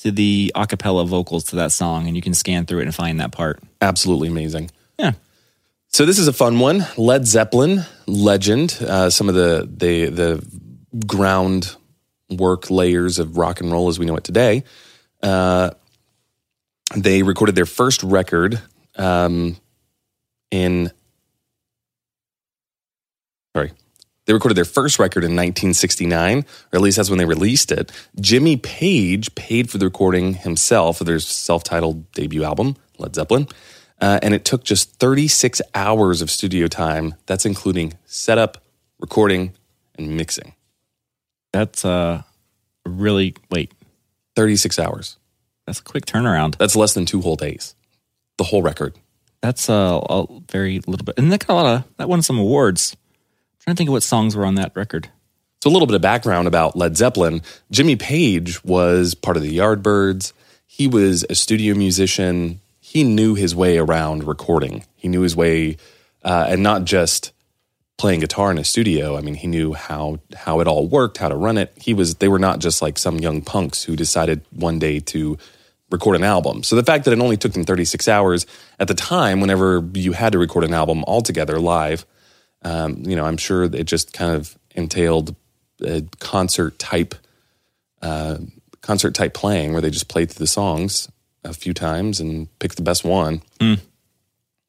[0.00, 3.20] to the acapella vocals to that song, and you can scan through it and find
[3.20, 3.62] that part.
[3.80, 4.70] Absolutely amazing.
[4.98, 5.12] Yeah.
[5.94, 6.84] So this is a fun one.
[6.96, 8.76] Led Zeppelin, legend.
[8.80, 11.76] Uh, some of the the the ground
[12.28, 14.64] work layers of rock and roll as we know it today.
[15.22, 15.70] Uh,
[16.96, 18.60] they recorded their first record
[18.96, 19.56] um,
[20.50, 20.90] in.
[23.54, 23.70] Sorry.
[24.26, 27.92] They recorded their first record in 1969, or at least that's when they released it.
[28.20, 33.46] Jimmy Page paid for the recording himself of their self titled debut album, Led Zeppelin.
[34.00, 37.14] Uh, and it took just 36 hours of studio time.
[37.26, 38.62] That's including setup,
[38.98, 39.52] recording,
[39.96, 40.54] and mixing.
[41.52, 42.22] That's uh
[42.84, 43.72] really wait.
[44.36, 45.16] 36 hours.
[45.66, 46.56] That's a quick turnaround.
[46.56, 47.74] That's less than two whole days.
[48.36, 48.94] The whole record.
[49.40, 51.18] That's uh, a very little bit.
[51.18, 52.96] And that got a lot of, that won some awards.
[52.96, 55.08] I'm trying to think of what songs were on that record.
[55.62, 57.42] So a little bit of background about Led Zeppelin.
[57.70, 60.32] Jimmy Page was part of the Yardbirds.
[60.66, 62.60] He was a studio musician.
[62.94, 64.84] He knew his way around recording.
[64.94, 65.78] He knew his way,
[66.22, 67.32] uh, and not just
[67.98, 69.16] playing guitar in a studio.
[69.16, 71.72] I mean, he knew how how it all worked, how to run it.
[71.76, 72.14] He was.
[72.14, 75.36] They were not just like some young punks who decided one day to
[75.90, 76.62] record an album.
[76.62, 78.46] So the fact that it only took them 36 hours
[78.78, 82.06] at the time, whenever you had to record an album altogether live,
[82.62, 85.34] um, you know, I'm sure it just kind of entailed
[85.84, 87.16] a concert type
[88.00, 88.38] uh,
[88.82, 91.08] concert type playing where they just played through the songs
[91.44, 93.42] a few times and pick the best one.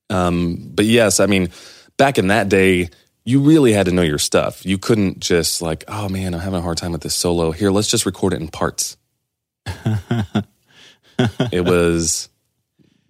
[0.10, 1.50] Um, but yes, I mean,
[1.98, 2.90] back in that day,
[3.24, 4.66] you really had to know your stuff.
[4.66, 7.52] You couldn't just like, oh man, I'm having a hard time with this solo.
[7.52, 8.98] Here, let's just record it in parts.
[11.52, 12.30] it was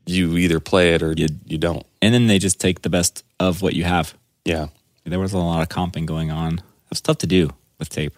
[0.06, 1.86] you either play it or you, you don't.
[2.02, 4.14] And then they just take the best of what you have.
[4.46, 4.68] Yeah,
[5.04, 6.60] There was a lot of comping going on.
[6.60, 7.50] It was tough to do
[7.80, 8.16] with tape.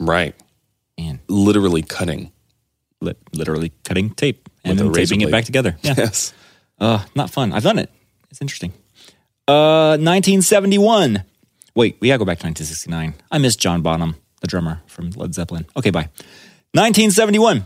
[0.00, 0.34] right.
[0.98, 2.32] And Literally cutting.
[3.00, 5.76] li- literally cutting tape and then taping it back together.
[5.82, 5.94] Yeah.
[5.96, 6.32] Yes.
[6.78, 7.52] Uh, not fun.
[7.52, 7.90] I've done it.
[8.30, 8.72] It's interesting.
[9.46, 11.24] Uh, 1971.
[11.74, 13.14] Wait, we gotta go back to 1969.
[13.30, 15.66] I miss John Bonham, the drummer from Led Zeppelin.
[15.76, 16.08] Okay, bye.
[16.72, 17.64] 1971.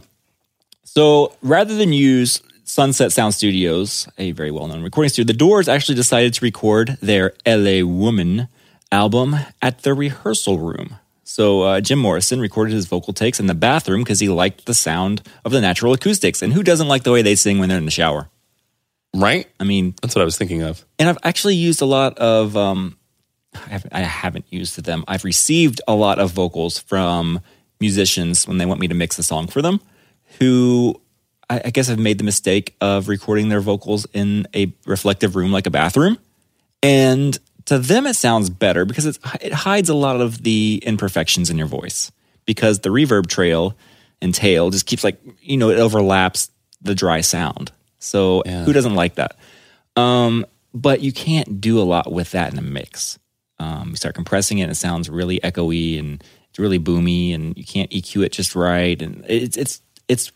[0.85, 5.69] So rather than use Sunset Sound Studios, a very well known recording studio, the Doors
[5.69, 8.49] actually decided to record their LA Woman
[8.91, 10.97] album at the rehearsal room.
[11.33, 14.75] So uh, Jim Morrison recorded his vocal takes in the bathroom because he liked the
[14.75, 16.43] sound of the natural acoustics.
[16.43, 18.29] And who doesn't like the way they sing when they're in the shower?
[19.17, 19.47] Right?
[19.59, 20.85] I mean, That's what I was thinking of.
[20.99, 22.55] and I've actually used a lot of.
[22.55, 22.99] Um,
[23.55, 25.05] I, haven't, I haven't used them.
[25.09, 27.41] I've received a lot of vocals from
[27.81, 29.81] musicians when they want me to mix a song for them,
[30.39, 31.01] who
[31.49, 35.51] I, I guess have made the mistake of recording their vocals in a reflective room
[35.51, 36.19] like a bathroom,
[36.83, 41.51] and to them it sounds better because it's, it hides a lot of the imperfections
[41.51, 42.11] in your voice
[42.45, 43.77] because the reverb trail
[44.21, 47.73] and tail just keeps like you know it overlaps the dry sound.
[47.99, 49.37] So who doesn't like that?
[49.97, 53.19] Um, but you can't do a lot with that in a mix.
[53.59, 57.57] Um, you start compressing it, and it sounds really echoey and it's really boomy, and
[57.57, 59.01] you can't EQ it just right.
[59.01, 60.33] And it's it's it's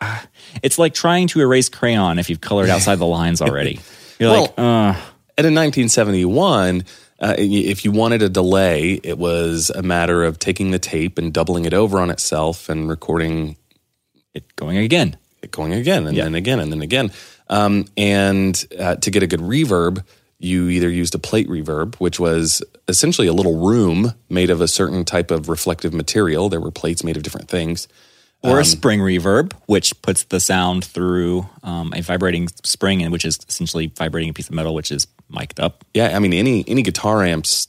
[0.00, 0.26] ah,
[0.62, 3.80] it's like trying to erase crayon if you've colored outside the lines already.
[4.18, 5.00] You're like, uh,
[5.40, 6.84] And in 1971,
[7.18, 11.32] uh, if you wanted a delay, it was a matter of taking the tape and
[11.32, 13.56] doubling it over on itself and recording
[14.34, 15.16] it going again.
[15.40, 16.24] it going again and Yeah.
[16.24, 17.10] then again and then again.
[17.48, 20.04] Um, and uh, to get a good reverb,
[20.38, 24.68] you either used a plate reverb, which was essentially a little room made of a
[24.68, 26.50] certain type of reflective material.
[26.50, 27.88] There were plates made of different things.
[28.42, 33.10] Or Um, a spring reverb, which puts the sound through um, a vibrating spring, and
[33.10, 35.84] which is essentially vibrating a piece of metal, which is mic'd up.
[35.94, 37.68] Yeah, I mean any any guitar amps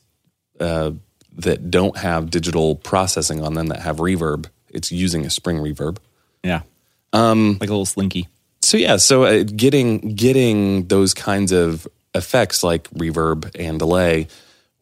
[0.59, 0.91] uh,
[1.37, 5.97] that don't have digital processing on them that have reverb, it's using a spring reverb.
[6.43, 6.61] Yeah,
[7.13, 8.27] um, like a little slinky.
[8.61, 14.27] So yeah, so uh, getting getting those kinds of effects like reverb and delay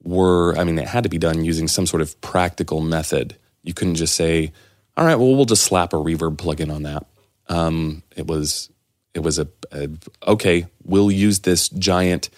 [0.03, 3.35] were, I mean, it had to be done using some sort of practical method.
[3.63, 4.51] You couldn't just say,
[4.97, 7.05] "All right, well, we'll just slap a reverb plugin on that."
[7.47, 8.69] Um, it was
[9.13, 9.89] it was a, a
[10.27, 10.67] okay.
[10.83, 12.29] We'll use this giant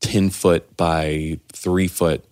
[0.00, 2.24] ten foot by three foot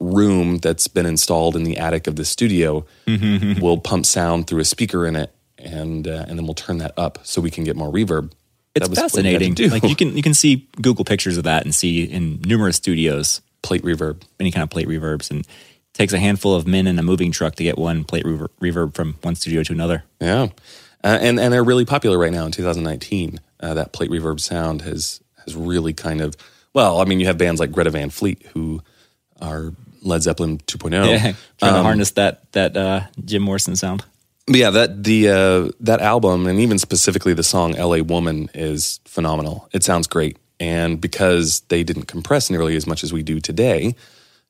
[0.00, 2.86] room that's been installed in the attic of the studio.
[3.06, 6.92] we'll pump sound through a speaker in it, and uh, and then we'll turn that
[6.96, 8.32] up so we can get more reverb.
[8.74, 9.70] It's That was what you had to fascinating.
[9.70, 13.40] Like you can you can see Google pictures of that and see in numerous studios
[13.62, 14.22] plate reverb.
[14.38, 15.46] any kind of plate reverbs and it
[15.92, 18.94] takes a handful of men in a moving truck to get one plate rever- reverb
[18.94, 20.04] from one studio to another.
[20.20, 20.48] Yeah,
[21.02, 23.40] uh, and and they're really popular right now in 2019.
[23.60, 26.36] Uh, that plate reverb sound has has really kind of
[26.74, 27.00] well.
[27.00, 28.82] I mean, you have bands like Greta Van Fleet who
[29.40, 30.92] are Led Zeppelin 2.0.
[31.08, 31.18] Yeah,
[31.58, 34.04] trying Um, to harness that that uh, Jim Morrison sound.
[34.46, 38.00] But yeah, that the uh, that album and even specifically the song "L.A.
[38.02, 39.68] Woman" is phenomenal.
[39.72, 43.94] It sounds great, and because they didn't compress nearly as much as we do today,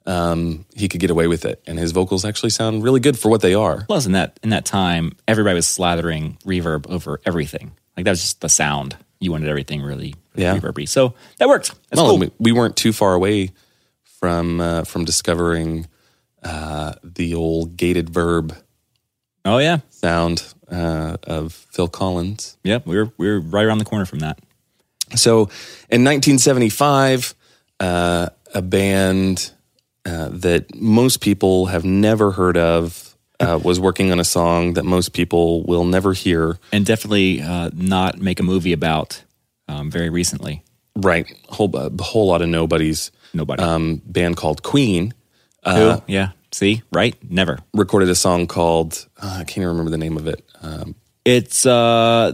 [0.06, 3.28] um, he could get away with it, and his vocals actually sound really good for
[3.28, 3.84] what they are.
[3.86, 7.72] Plus, in that in that time, everybody was slathering reverb over everything.
[7.96, 8.96] Like that was just the sound.
[9.18, 10.56] You wanted everything really Yeah.
[10.56, 10.88] reverby.
[10.88, 11.68] So that worked.
[11.90, 12.18] That's well, cool.
[12.18, 13.50] we, we weren't too far away
[14.20, 15.86] from uh, from discovering
[16.42, 18.56] uh, the old gated verb
[19.44, 22.56] oh yeah, sound uh, of Phil Collins.
[22.64, 22.86] yep.
[22.86, 24.38] We were we were right around the corner from that.
[25.16, 25.42] So
[25.88, 27.34] in 1975,
[27.80, 29.50] uh, a band
[30.04, 34.84] uh, that most people have never heard of uh, was working on a song that
[34.84, 36.58] most people will never hear.
[36.72, 39.22] and definitely uh, not make a movie about
[39.68, 40.62] um, very recently.
[40.96, 43.12] Right, whole a whole lot of nobodies.
[43.32, 43.62] Nobody.
[43.62, 45.14] Um, band called Queen
[45.64, 46.02] Who?
[46.06, 46.30] Yeah.
[46.50, 47.14] See, right?
[47.30, 47.58] Never.
[47.74, 50.42] recorded a song called uh, I can't even remember the name of it.
[50.62, 52.32] Um, It's uh,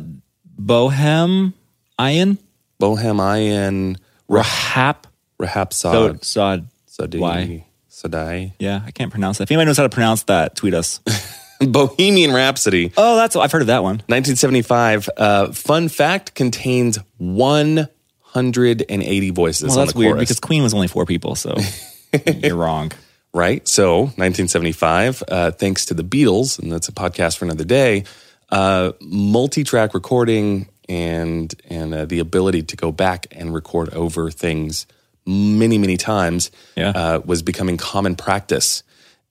[0.56, 1.52] Bohem
[1.98, 2.38] Iron
[2.78, 5.04] Bohemian Rah- Rahap
[5.40, 6.68] Rahapsod Sod.
[6.88, 7.64] Sadai Why?
[7.90, 9.44] Sadai Yeah, I can't pronounce that.
[9.44, 11.00] If anybody knows how to pronounce that, tweet us.
[11.66, 12.92] Bohemian Rhapsody.
[12.96, 13.96] oh, that's I've heard of that one.
[14.06, 15.08] 1975.
[15.16, 21.34] Uh, fun fact contains 180 voices Well, that's weird because Queen was only four people,
[21.34, 21.54] so
[22.42, 22.92] you're wrong.
[23.32, 23.66] right?
[23.68, 28.04] So 1975, uh, thanks to the Beatles, and that's a podcast for another day.
[28.50, 34.86] Uh, multi-track recording and and uh, the ability to go back and record over things
[35.26, 36.90] many many times Yeah.
[36.90, 38.82] uh, was becoming common practice.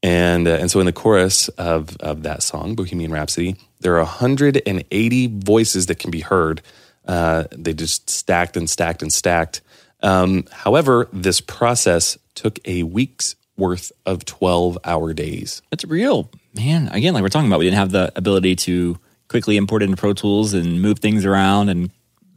[0.03, 4.03] And uh, and so in the chorus of of that song, Bohemian Rhapsody, there are
[4.03, 6.61] 180 voices that can be heard.
[7.07, 9.61] Uh, they just stacked and stacked and stacked.
[10.01, 15.61] Um, however, this process took a week's worth of 12 hour days.
[15.69, 16.89] That's real, man.
[16.89, 18.97] Again, like we're talking about, we didn't have the ability to
[19.29, 21.89] quickly import into Pro Tools and move things around and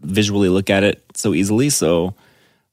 [0.02, 1.70] visually look at it so easily.
[1.70, 2.14] So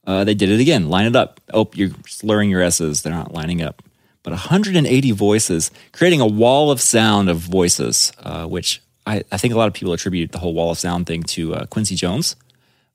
[0.06, 0.90] uh, they did it again.
[0.90, 1.40] Line it up.
[1.54, 3.02] Oh, you're slurring your S's.
[3.02, 3.82] They're not lining up.
[4.24, 9.54] But 180 voices, creating a wall of sound of voices, uh, which I, I think
[9.54, 12.38] a lot of people attribute the whole wall of sound thing to uh, Quincy Jones,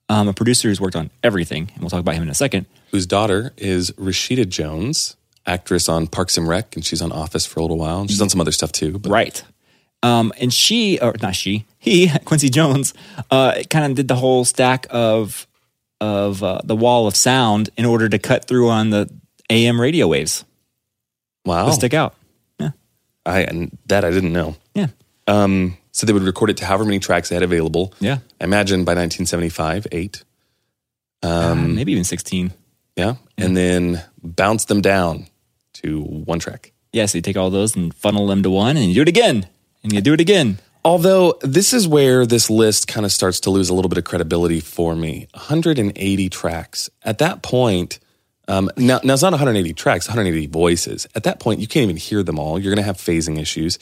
[0.09, 1.71] um, a producer who's worked on everything.
[1.75, 2.65] And we'll talk about him in a second.
[2.93, 7.61] Whose daughter is Rashida Jones, actress on Parks and Rec, and she's on Office for
[7.61, 8.01] a little while.
[8.01, 8.99] And she's done some other stuff too.
[8.99, 9.45] But Right.
[10.03, 12.95] Um, and she, or not she, he, Quincy Jones,
[13.31, 15.47] uh, kind of did the whole stack of
[16.01, 19.11] of uh, the wall of sound in order to cut through on the
[19.51, 20.45] AM radio waves
[21.49, 22.15] wow, to stick out.
[22.61, 22.71] Yeah,
[23.27, 24.55] I and that I didn't know.
[24.75, 24.89] yeah,
[25.27, 27.93] Um, so they would record it to however many tracks they had available.
[28.01, 28.19] yeah.
[28.41, 30.23] I imagine by 1975, eight.
[31.23, 32.53] Um, maybe even sixteen.
[32.97, 33.15] Yeah.
[33.37, 35.27] And then bounce them down
[35.75, 36.73] to one track.
[36.93, 39.09] Yeah, so you take all those and funnel them to one, and you do it
[39.09, 39.47] again,
[39.83, 40.59] and you do it again.
[40.85, 44.05] Although this is where this list kind of starts to lose a little bit of
[44.05, 45.29] credibility for me.
[45.35, 46.89] 180 tracks.
[47.03, 47.99] At that point,
[48.49, 51.07] um, now, now it's not 180 tracks, 180 voices.
[51.15, 52.59] At that point, you can't even hear them all.
[52.59, 53.79] You're going to have phasing issues.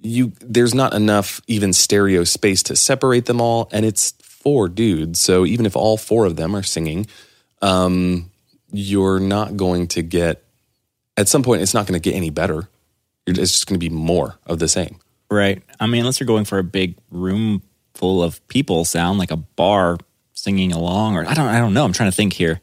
[0.00, 5.20] You there's not enough even stereo space to separate them all, and it's four dudes.
[5.20, 7.06] So even if all four of them are singing,
[7.62, 8.30] um,
[8.72, 10.44] you're not going to get.
[11.16, 12.68] At some point, it's not going to get any better.
[13.26, 15.00] It's just going to be more of the same.
[15.30, 15.62] Right.
[15.78, 17.62] I mean, unless you're going for a big room
[17.94, 19.98] full of people sound like a bar
[20.32, 21.84] singing along, or I don't, I don't know.
[21.84, 22.60] I'm trying to think here.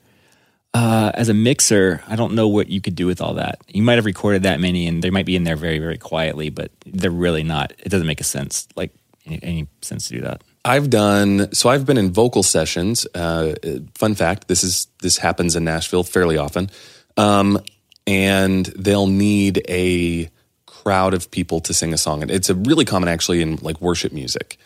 [0.75, 3.59] Uh, as a mixer, I don't know what you could do with all that.
[3.69, 6.49] You might have recorded that many, and they might be in there very, very quietly,
[6.49, 7.71] but they're really not.
[7.79, 8.91] It doesn't make a sense, like
[9.25, 10.41] any, any sense to do that.
[10.65, 11.69] I've done so.
[11.69, 13.07] I've been in vocal sessions.
[13.15, 13.55] Uh,
[13.93, 16.69] fun fact: this is this happens in Nashville fairly often,
[17.15, 17.57] um,
[18.05, 20.29] and they'll need a
[20.65, 22.21] crowd of people to sing a song.
[22.21, 24.59] And it's a really common, actually, in like worship music.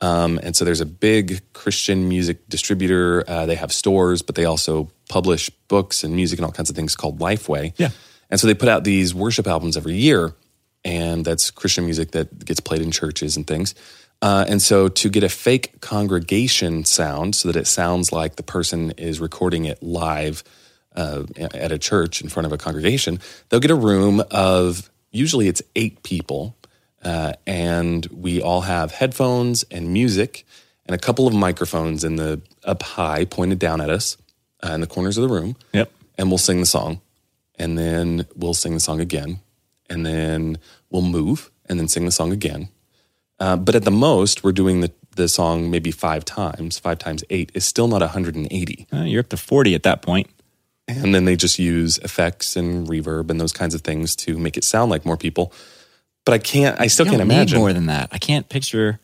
[0.00, 3.24] Um, and so there's a big Christian music distributor.
[3.26, 6.76] Uh, they have stores, but they also publish books and music and all kinds of
[6.76, 7.72] things called Lifeway.
[7.76, 7.90] Yeah.
[8.30, 10.34] And so they put out these worship albums every year,
[10.84, 13.74] and that's Christian music that gets played in churches and things.
[14.22, 18.42] Uh, and so to get a fake congregation sound so that it sounds like the
[18.42, 20.42] person is recording it live
[20.94, 25.48] uh, at a church in front of a congregation, they'll get a room of usually
[25.48, 26.56] it's eight people.
[27.06, 30.44] Uh, and we all have headphones and music
[30.86, 34.16] and a couple of microphones in the up high pointed down at us
[34.64, 35.54] uh, in the corners of the room.
[35.72, 35.88] Yep.
[36.18, 37.00] and we'll sing the song.
[37.58, 39.38] And then we'll sing the song again.
[39.88, 40.58] And then
[40.90, 42.68] we'll move and then sing the song again.
[43.38, 46.78] Uh, but at the most we're doing the, the song maybe five times.
[46.78, 50.28] Five times eight is still not 180 Uh, you're up to 40 at that point.
[50.88, 54.56] and then they just use effects and reverb and those kinds of things to make
[54.56, 55.52] it sound like more people
[56.26, 58.10] but i can't i still can't imagine more than that.
[58.12, 59.00] I can't picture.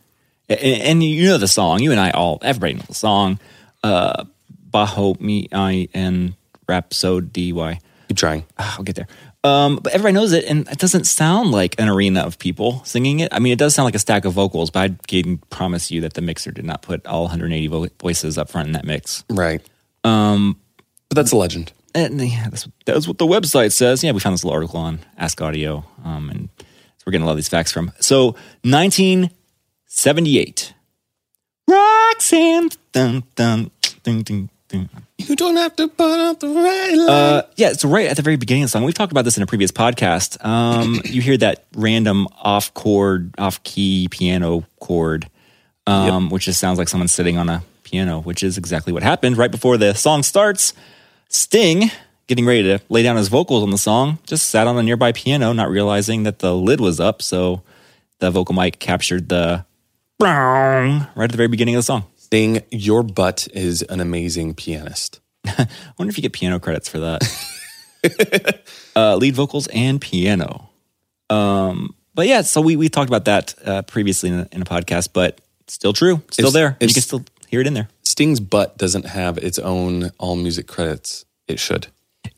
[0.49, 1.79] And, and you know the song.
[1.79, 3.39] You and I all, everybody knows the song.
[3.83, 4.25] Uh,
[4.69, 6.35] Baho me I and
[6.67, 7.53] Rhapsody.
[8.09, 9.07] Keep trying Ah, I'll get there.
[9.45, 13.19] Um, but everybody knows it, and it doesn't sound like an arena of people singing
[13.19, 13.33] it.
[13.33, 16.01] I mean, it does sound like a stack of vocals, but I can promise you
[16.01, 19.23] that the mixer did not put all 180 vo- voices up front in that mix.
[19.29, 19.61] right
[20.05, 20.57] um
[21.09, 24.03] but that's a legend And yeah, that's, that's what the website says.
[24.03, 26.49] Yeah, we found this little article on Ask Audio, um, and
[27.03, 27.91] so we're getting a lot of these facts from.
[27.99, 28.27] So,
[28.63, 30.73] 1978,
[31.67, 33.71] Roxanne, dun, dun,
[34.03, 34.89] dun, dun, dun.
[35.17, 37.09] you don't have to put up the red light.
[37.09, 39.35] Uh, yeah, so right at the very beginning of the song, we've talked about this
[39.35, 40.41] in a previous podcast.
[40.45, 45.29] Um, you hear that random off chord, off key piano chord,
[45.85, 49.35] um, which just sounds like someone sitting on a piano, which is exactly what happened
[49.35, 50.73] right before the song starts.
[51.27, 51.91] Sting,
[52.27, 55.11] getting ready to lay down his vocals on the song, just sat on a nearby
[55.11, 57.21] piano, not realizing that the lid was up.
[57.21, 57.63] So
[58.19, 59.65] the vocal mic captured the
[60.21, 62.05] right at the very beginning of the song.
[62.15, 65.19] Sting, your butt is an amazing pianist.
[65.45, 65.67] I
[65.99, 68.61] wonder if you get piano credits for that.
[68.95, 70.69] uh, lead vocals and piano.
[71.29, 74.65] Um, but yeah, so we, we talked about that uh, previously in a, in a
[74.65, 76.77] podcast, but still true, still It's- there.
[76.79, 77.89] You can still hear it in there.
[78.03, 81.25] Sting's butt doesn't have its own all music credits.
[81.47, 81.87] It should.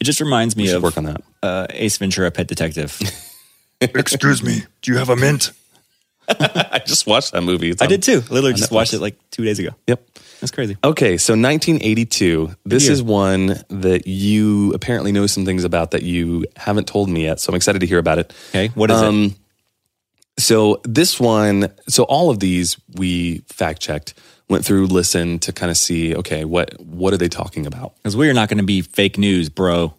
[0.05, 1.21] It just reminds me of work on that.
[1.41, 2.99] uh, Ace Ventura: Pet Detective.
[3.81, 5.51] Excuse me, do you have a mint?
[6.29, 7.71] I just watched that movie.
[7.71, 8.21] It's I on- did too.
[8.29, 8.75] I literally just Netflix.
[8.75, 9.69] watched it like two days ago.
[9.87, 10.07] Yep.
[10.41, 10.77] That's crazy.
[10.83, 12.55] Okay, so 1982.
[12.65, 12.93] This year.
[12.93, 17.39] is one that you apparently know some things about that you haven't told me yet.
[17.39, 18.33] So I'm excited to hear about it.
[18.49, 19.05] Okay, what is it?
[19.05, 19.35] Um,
[20.37, 24.13] So this one, so all of these we fact checked,
[24.49, 27.95] went through, listened to kind of see, okay, what what are they talking about?
[27.97, 29.93] Because we're not going to be fake news, bro.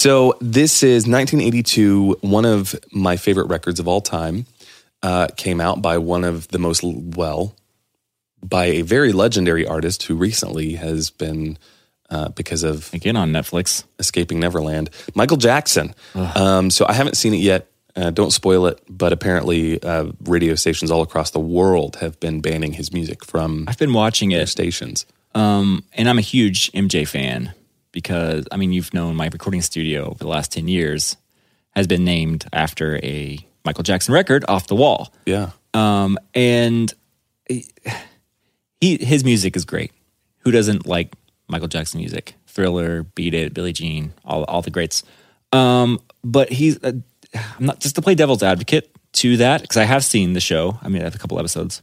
[0.00, 2.18] So this is 1982.
[2.20, 4.46] One of my favorite records of all time
[5.02, 7.54] uh, came out by one of the most well,
[8.42, 11.56] by a very legendary artist who recently has been
[12.10, 13.84] uh, because of Again on Netflix.
[13.98, 15.94] Escaping Neverland, Michael Jackson.
[16.36, 17.70] Um, so I haven't seen it yet.
[17.96, 22.40] Uh, don't spoil it, but apparently uh, radio stations all across the world have been
[22.40, 25.06] banning his music from I've been watching it, stations.
[25.34, 27.52] um, and I'm a huge MJ fan
[27.92, 31.16] because I mean you've known my recording studio over the last ten years
[31.70, 36.92] has been named after a Michael Jackson record, "Off the Wall." Yeah, Um, and
[38.80, 39.92] he his music is great.
[40.40, 41.14] Who doesn't like
[41.48, 42.34] Michael Jackson music?
[42.46, 45.02] Thriller, Beat It, Billie Jean, all all the greats.
[45.52, 46.92] Um, but he's uh,
[47.34, 50.78] I'm not just to play devil's advocate to that because I have seen the show.
[50.82, 51.82] I mean, I have a couple episodes.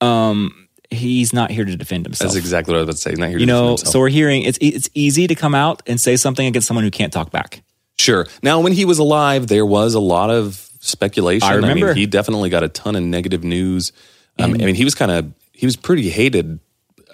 [0.00, 2.32] Um, he's not here to defend himself.
[2.32, 3.20] that's exactly what I was about to say.
[3.20, 3.92] Not here to you know, defend himself.
[3.92, 6.90] so we're hearing it's it's easy to come out and say something against someone who
[6.90, 7.62] can't talk back.
[7.98, 8.26] Sure.
[8.42, 11.48] Now, when he was alive, there was a lot of speculation.
[11.48, 11.86] I remember.
[11.88, 13.92] mean, he definitely got a ton of negative news.
[14.38, 16.60] Um, I mean, he was kind of he was pretty hated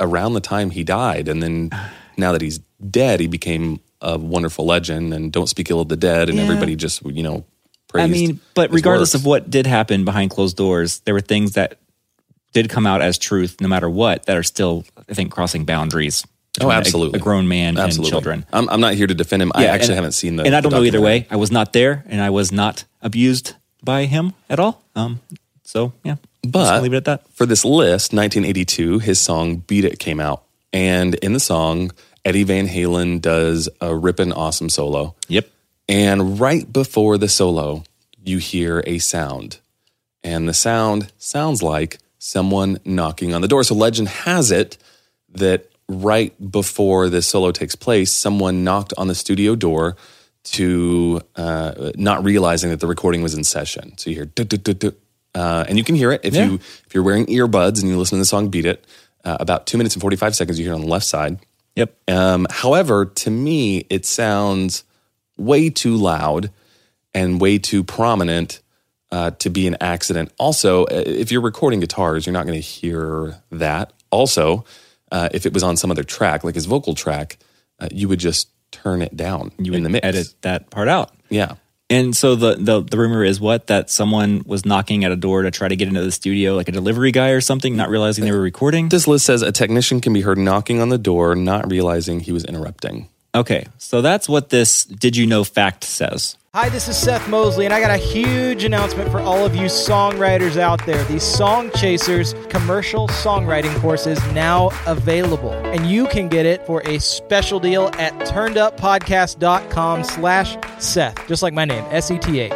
[0.00, 1.70] around the time he died, and then
[2.16, 2.58] now that he's
[2.90, 5.14] dead, he became a wonderful legend.
[5.14, 6.44] And don't speak ill of the dead, and Yeah.
[6.44, 7.44] everybody just you know
[7.92, 8.04] praised.
[8.04, 9.22] I mean, but regardless works.
[9.22, 11.78] of what did happen behind closed doors, there were things that
[12.52, 16.24] did come out as truth, no matter what, that are still, I think, crossing boundaries.
[16.60, 17.18] Oh, between a- absolutely.
[17.18, 18.46] A, grown man absolutely, and children.
[18.52, 19.52] I'm, I'm not here to defend him.
[19.54, 21.26] I actually and- haven't seen the, and I don't know either way.
[21.30, 24.82] I was not there, and I was not abused by him at all.
[24.94, 25.20] Um,
[25.64, 26.16] so yeah,
[26.46, 27.26] But leave it at that.
[27.32, 30.42] for this list, 1982, his song "Beat It" came out,
[30.74, 31.90] and in the song,
[32.22, 35.14] Eddie Van Halen does a ripping awesome solo.
[35.28, 35.48] Yep.
[35.92, 37.84] And right before the solo,
[38.24, 39.58] you hear a sound.
[40.24, 43.62] And the sound sounds like someone knocking on the door.
[43.62, 44.78] So legend has it
[45.34, 49.96] that right before the solo takes place, someone knocked on the studio door
[50.44, 53.92] to uh, not realizing that the recording was in session.
[53.98, 54.94] So you hear "Dut, dut, dut, dut,"
[55.34, 56.46] uh, and you can hear it if Yeah.
[56.46, 58.82] you if you're wearing earbuds and you listen to the song "Beat It."
[59.24, 61.38] Uh, about two minutes and forty five seconds, you hear it on the left side.
[61.76, 61.94] Yep.
[62.08, 64.84] Um, however, to me, it sounds
[65.42, 66.50] way too loud
[67.14, 68.60] and way too prominent
[69.10, 70.32] uh, to be an accident.
[70.38, 73.92] Also, uh, if you're recording guitars, you're not going to hear that.
[74.10, 74.64] Also,
[75.10, 77.38] uh, if it was on some other track, like his vocal track,
[77.78, 80.06] uh, you would just turn it down You in the mix.
[80.06, 81.10] edit that part out.
[81.28, 81.56] Yeah.
[81.90, 85.42] And so the, the the rumor is what that someone was knocking at a door
[85.42, 88.24] to try to get into the studio, like a delivery guy or something, not realizing
[88.24, 88.88] they were recording.
[88.88, 92.32] This list says a technician can be heard knocking on the door, not realizing he
[92.32, 93.10] was interrupting.
[93.34, 96.36] Okay, so that's what this did you know fact says.
[96.54, 99.68] Hi, this is Seth Mosley, and I got a huge announcement for all of you
[99.68, 101.02] songwriters out there.
[101.04, 106.82] The Song Chasers commercial songwriting course is now available, and you can get it for
[106.86, 112.50] a special deal at turneduppodcast.com slash Seth, just like my name, S-E-T-H.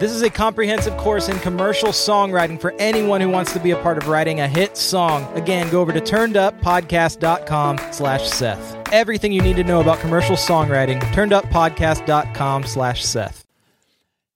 [0.00, 3.76] This is a comprehensive course in commercial songwriting for anyone who wants to be a
[3.82, 5.30] part of writing a hit song.
[5.36, 8.73] Again, go over to turneduppodcast.com slash Seth.
[8.94, 13.44] Everything you need to know about commercial songwriting, turneduppodcast.com slash Seth.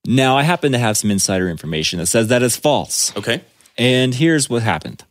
[0.05, 3.17] Now I happen to have some insider information that says that is false.
[3.17, 3.41] Okay.
[3.77, 5.05] And here's what happened.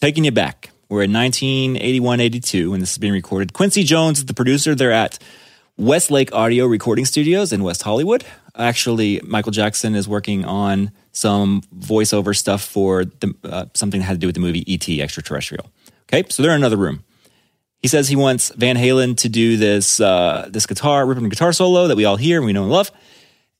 [0.00, 0.70] Taking you back.
[0.88, 3.52] We're in 1981 82 when this is being recorded.
[3.52, 4.74] Quincy Jones is the producer.
[4.74, 5.18] They're at
[5.76, 8.24] Westlake Audio Recording Studios in West Hollywood.
[8.56, 14.14] Actually, Michael Jackson is working on some voiceover stuff for the, uh, something that had
[14.14, 15.02] to do with the movie E.T.
[15.02, 15.70] Extraterrestrial.
[16.04, 17.04] Okay, so they're in another room.
[17.80, 21.88] He says he wants Van Halen to do this uh, this guitar ripping guitar solo
[21.88, 22.90] that we all hear and we know and love.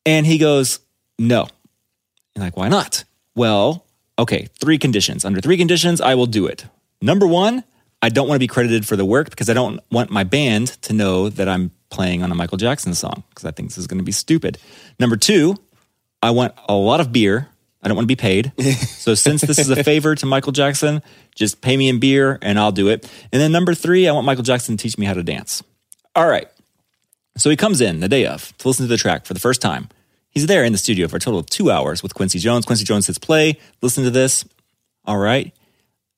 [0.05, 0.81] And he goes,
[1.19, 1.49] no.
[2.35, 3.05] And like, why not?
[3.35, 3.87] Well,
[4.19, 5.25] okay, three conditions.
[5.25, 6.67] Under three conditions, I will do it.
[7.03, 7.65] Number one,
[8.03, 10.69] I don't want to be credited for the work because I don't want my band
[10.83, 13.87] to know that I'm playing on a Michael Jackson song because I think this is
[13.87, 14.59] going to be stupid.
[15.01, 15.57] Number two,
[16.23, 17.49] I want a lot of beer.
[17.87, 18.53] I don't want to be paid.
[18.75, 21.03] so since this is a favor to Michael Jackson,
[21.37, 23.09] just pay me in beer and I'll do it.
[23.31, 25.63] And then number three, I want Michael Jackson to teach me how to dance.
[26.17, 26.49] All right.
[27.37, 29.63] So he comes in the day of to listen to the track for the first
[29.63, 29.89] time.
[30.31, 32.67] He's there in the studio for a total of two hours with Quincy Jones.
[32.67, 34.45] Quincy Jones hits play, listen to this.
[35.05, 35.55] All right.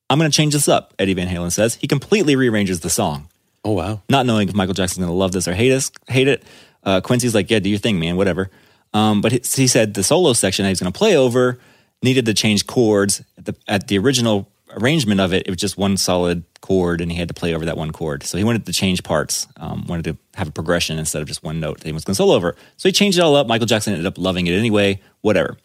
[0.08, 1.74] I'm going to change this up, Eddie Van Halen says.
[1.74, 3.28] He completely rearranges the song,
[3.62, 4.00] Oh wow.
[4.08, 6.42] not knowing if Michael Jackson's going to love this or hate, us, hate it.
[6.82, 8.50] Uh, Quincy's like, yeah, do your thing, man, whatever.
[8.94, 11.58] Um, but he, he said the solo section that he's going to play over
[12.02, 13.22] needed to change chords.
[13.36, 17.10] At the, at the original arrangement of it, it was just one solid chord, and
[17.10, 18.22] he had to play over that one chord.
[18.22, 21.42] So he wanted to change parts, um, wanted to have a progression instead of just
[21.42, 22.56] one note that he was going to solo over.
[22.76, 23.46] So he changed it all up.
[23.46, 25.56] Michael Jackson ended up loving it anyway, whatever.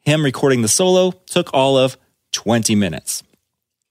[0.00, 1.96] Him recording the solo took all of
[2.32, 3.22] 20 minutes.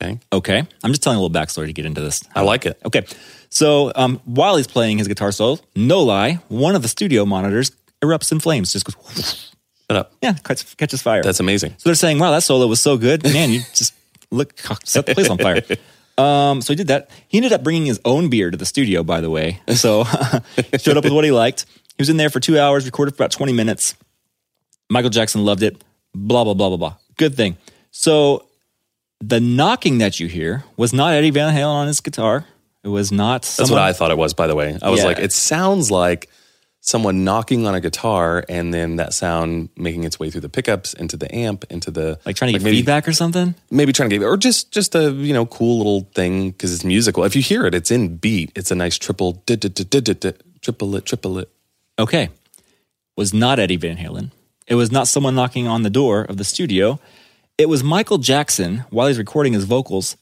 [0.01, 0.19] Okay.
[0.31, 0.59] Okay.
[0.83, 2.23] I'm just telling a little backstory to get into this.
[2.35, 2.79] I like it.
[2.85, 3.05] Okay.
[3.49, 7.71] So um, while he's playing his guitar solo, no lie, one of the studio monitors
[8.01, 9.51] erupts in flames, just goes,
[9.89, 10.13] Shut up.
[10.21, 11.23] yeah, catch, catches fire.
[11.23, 11.71] That's amazing.
[11.77, 13.23] so they're saying, wow, that solo was so good.
[13.23, 13.93] Man, you just
[14.31, 15.61] look, set the place on fire.
[16.19, 17.11] Um, so he did that.
[17.27, 19.61] He ended up bringing his own beer to the studio, by the way.
[19.75, 20.03] So
[20.79, 21.67] showed up with what he liked.
[21.89, 23.93] He was in there for two hours, recorded for about 20 minutes.
[24.89, 25.79] Michael Jackson loved it.
[26.15, 26.95] Blah, blah, blah, blah, blah.
[27.17, 27.55] Good thing.
[27.91, 28.47] So
[29.19, 32.45] the knocking that you hear was not Eddie Van Halen on his guitar.
[32.83, 33.43] It was not.
[33.43, 34.75] That's what I thought it was, by the way.
[34.81, 35.05] I was Yeah.
[35.05, 36.29] like, it sounds like
[36.87, 40.93] someone knocking on a guitar and then that sound making its way through the pickups
[40.93, 43.53] into the amp into the like trying to get maybe, feedback or something.
[43.69, 46.85] maybe trying to get or just just a you know cool little thing because it's
[46.85, 47.25] musical.
[47.25, 48.53] If you hear it, it's in beat.
[48.55, 51.49] It's a nice triple dit, dit, triplet triplet.
[51.99, 52.29] Okay.
[53.17, 54.31] Was not Eddie Van Halen.
[54.67, 56.99] It was not someone knocking on the door of the studio.
[57.57, 60.15] It was Michael Jackson, while he's recording his vocals,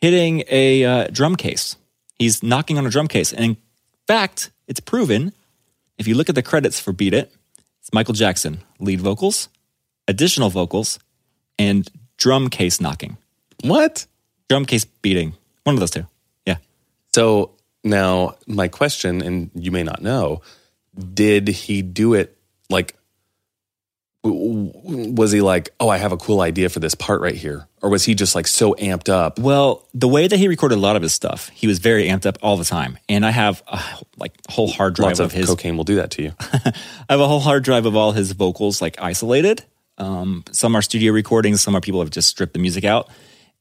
[0.00, 1.76] hitting a uh, drum case.
[2.18, 3.32] He's knocking on a drum case.
[3.32, 3.56] And in
[4.08, 5.32] fact, it's proven,
[5.98, 7.32] if you look at the credits for Beat It,
[7.80, 9.48] it's Michael Jackson, lead vocals,
[10.06, 10.98] additional vocals,
[11.58, 13.18] and drum case knocking.
[13.62, 14.06] What?
[14.48, 15.34] Drum case beating.
[15.64, 16.06] One of those two.
[16.46, 16.56] Yeah.
[17.12, 17.52] So
[17.84, 20.42] now my question, and you may not know,
[21.14, 22.36] did he do it
[22.70, 22.94] like?
[24.30, 27.90] Was he like, oh, I have a cool idea for this part right here, or
[27.90, 29.38] was he just like so amped up?
[29.38, 32.26] Well, the way that he recorded a lot of his stuff, he was very amped
[32.26, 32.98] up all the time.
[33.08, 33.80] And I have a
[34.16, 36.32] like whole hard drive Lots of, of his cocaine will do that to you.
[36.40, 36.72] I
[37.10, 39.64] have a whole hard drive of all his vocals like isolated.
[39.98, 43.08] Um, some are studio recordings, some are people have just stripped the music out.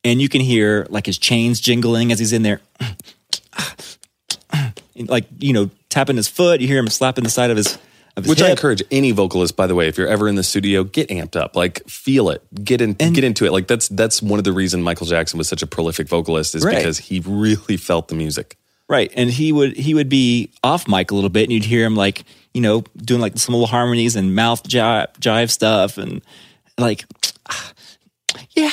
[0.04, 2.62] And you can hear like his chains jingling as he's in there.
[4.96, 6.62] like, you know, tapping his foot.
[6.62, 7.78] You hear him slapping the side of his
[8.26, 11.10] Which I encourage any vocalist, by the way, if you're ever in the studio, get
[11.10, 13.52] amped up, like feel it, get in, get into it.
[13.52, 16.64] Like that's that's one of the reason Michael Jackson was such a prolific vocalist is
[16.64, 16.76] Right.
[16.78, 18.58] because he really felt the music.
[18.90, 19.12] Right.
[19.16, 21.96] And he would he would be off mic a little bit and you'd hear him
[21.96, 26.22] like, you know, doing like some little harmonies and mouth jive, jive stuff and
[26.78, 27.04] like
[28.56, 28.72] yeah,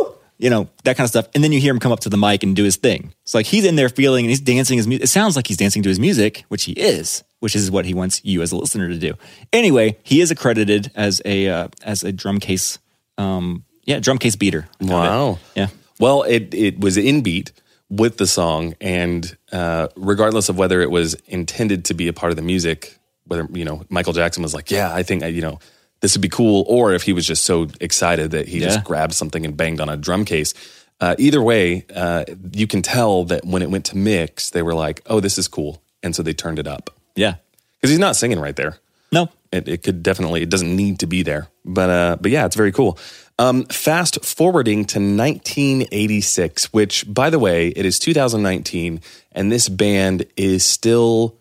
[0.00, 1.28] woo, you know, that kind of stuff.
[1.34, 3.12] And then you hear him come up to the mic and do his thing.
[3.24, 5.04] It's like he's in there feeling and he's dancing his music.
[5.04, 7.94] It sounds like he's dancing to his music, which he is, which is what he
[7.94, 9.14] wants you as a listener to do.
[9.52, 12.78] Anyway, he is accredited as a uh, as a drum case
[13.18, 14.66] um yeah, drum case beater.
[14.80, 14.90] I it.
[14.90, 15.38] Wow.
[15.54, 15.68] Yeah.
[16.00, 17.52] Well, it it was in beat
[17.88, 19.22] with the song, and
[19.52, 23.46] uh, regardless of whether it was intended to be a part of the music, whether
[23.52, 25.60] you know Michael Jackson was like, "Yeah, I think uh, you know
[26.00, 28.66] this would be cool," or if he was just so excited that he Yeah.
[28.74, 30.52] just grabbed something and banged on a drum case.
[31.00, 34.74] Uh, either way, uh, you can tell that when it went to mix, they were
[34.74, 37.34] like, "Oh, this is cool," and so they turned it up Yeah.
[37.80, 38.78] because he's not singing right there.
[39.12, 39.28] No.
[39.52, 41.48] It, it could definitely, it doesn't need to be there.
[41.64, 42.98] But, uh, but yeah, it's very cool.
[43.38, 49.00] Um, fast forwarding to 1986, which, by the way, it is 2019,
[49.32, 51.36] and this band is still,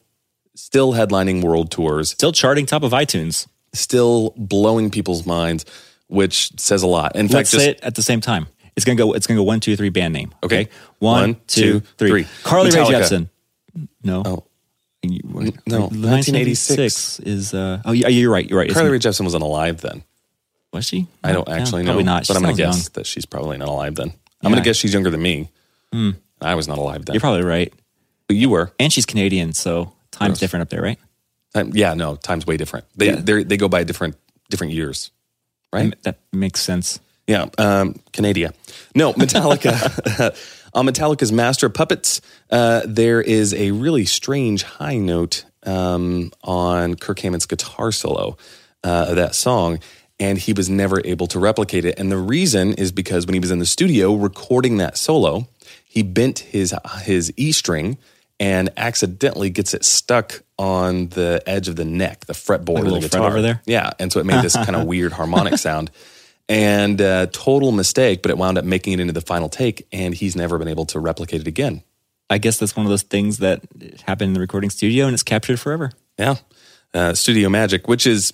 [0.55, 3.47] still headlining world tours, Still charting top of iTunes.
[3.73, 5.65] still blowing people's minds,
[6.07, 7.15] which says a lot.
[7.15, 8.47] In Let's fact, say just, it at the same time.
[8.75, 9.13] It's gonna go.
[9.13, 9.87] It's gonna go one, two, three.
[9.89, 10.33] Band name.
[10.43, 10.67] Okay.
[10.99, 12.09] One, One, two, two, three.
[12.09, 12.27] three.
[12.43, 13.01] Carly Rae Metallica.
[13.01, 13.29] Jepsen.
[14.03, 14.21] No.
[14.25, 14.44] Oh.
[15.13, 17.53] You- no, 1986 is.
[17.53, 18.47] Uh, oh, yeah, you're right.
[18.49, 18.69] You're right.
[18.71, 20.03] Carly Rae Jepsen wasn't alive then.
[20.73, 21.07] was she?
[21.23, 22.25] I don't Yeah, actually know, not.
[22.25, 22.87] She but I'm going to guess young.
[22.93, 24.09] that she's probably not alive then.
[24.09, 24.49] I'm Yeah.
[24.49, 25.49] going to guess she's younger than me.
[26.41, 27.13] I was not alive then.
[27.13, 27.71] You're probably right.
[28.27, 28.73] but you were.
[28.79, 30.99] And she's Canadian, so time's different up there, right?
[31.53, 32.85] Time, yeah, no, time's way different.
[32.97, 33.15] They Yeah.
[33.23, 34.15] they they go by different
[34.49, 35.11] different years,
[35.71, 35.95] right?
[36.03, 36.99] That makes sense.
[37.27, 38.53] Yeah, um, Canada.
[38.93, 39.73] No, Metallica.
[40.75, 42.19] On Metallica's Master of Puppets,
[42.51, 48.35] uh, there is a really strange high note um, on Kirk Hammett's guitar solo
[48.83, 49.79] uh, of that song,
[50.19, 51.97] and he was never able to replicate it.
[51.97, 55.47] And the reason is because when he was in the studio recording that solo,
[55.87, 57.97] he bent his his E string
[58.37, 62.91] and accidentally gets it stuck on the edge of the neck, the fretboard Like of
[62.91, 63.61] the guitar over there?
[63.65, 65.89] Yeah, and so it made this kind of weird harmonic sound.
[66.47, 70.13] And uh, total mistake, but it wound up making it into the final take, and
[70.13, 71.81] he's never been able to replicate it again.
[72.29, 73.61] I guess that's one of those things that
[74.05, 75.91] happened in the recording studio and it's captured forever.
[76.17, 76.35] Yeah.
[76.93, 78.33] Uh, studio magic, which is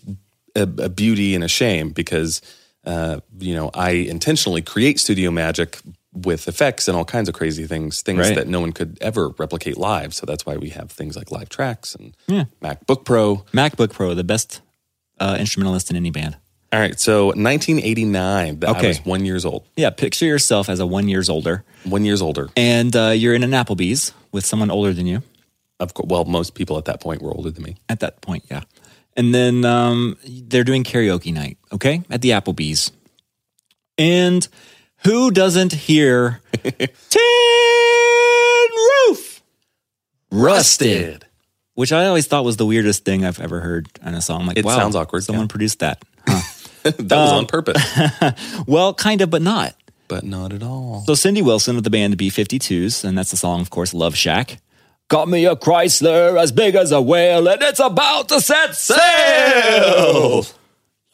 [0.55, 2.41] a, a beauty and a shame because,
[2.85, 5.79] uh, you know, I intentionally create studio magic
[6.13, 8.35] with effects and all kinds of crazy things, things Right.
[8.35, 10.13] that no one could ever replicate live.
[10.13, 12.45] So that's why we have things like live tracks and Yeah.
[12.61, 13.37] MacBook Pro.
[13.53, 14.61] MacBook Pro, the best
[15.19, 16.37] uh, instrumentalist in any band.
[16.73, 16.97] All right.
[16.99, 18.87] So 1989, I Okay.
[18.87, 22.49] was one years old, Yeah, picture yourself as a one years older, one years older.
[22.55, 25.21] and uh, you're in an Applebee's with someone older than you.
[25.79, 27.75] Of course, well, most people at that point were older than me.
[27.89, 28.61] At that point, yeah.
[29.17, 32.91] And then um, they're doing karaoke night, okay, at the Applebee's.
[33.97, 34.47] And
[35.03, 36.79] who doesn't hear Tin
[39.09, 39.41] Roof?
[40.31, 41.25] Rusted.
[41.73, 44.41] Which I always thought was the weirdest thing I've ever heard in a song.
[44.41, 45.49] I'm like, It wow, sounds awkward, Someone yeah.
[45.49, 46.01] produced that.
[46.97, 47.81] that was Um, on purpose,
[48.67, 49.75] Well, kind of, but not.
[50.07, 51.03] but not at all.
[51.05, 54.15] So Cindy Wilson of the band B 52s, and that's the song, of course, Love
[54.15, 54.59] Shack.
[55.09, 60.45] Got me a Chrysler as big as a whale, and it's about to set sail.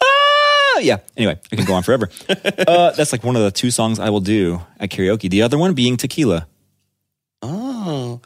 [0.03, 0.97] Ah, yeah.
[1.17, 2.09] Anyway, I can go on forever.
[2.29, 5.29] uh, that's like one of the two songs I will do at karaoke.
[5.29, 6.47] The other one being Tequila,
[7.41, 8.21] Oh.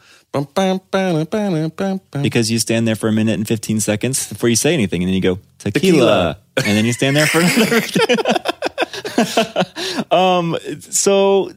[2.22, 5.08] Because you stand there for a minute and 15 seconds before you say anything, and
[5.08, 6.38] then you go Tequila, Tequila.
[6.56, 7.80] and then you stand there for another.
[10.10, 10.56] um.
[10.80, 11.50] So.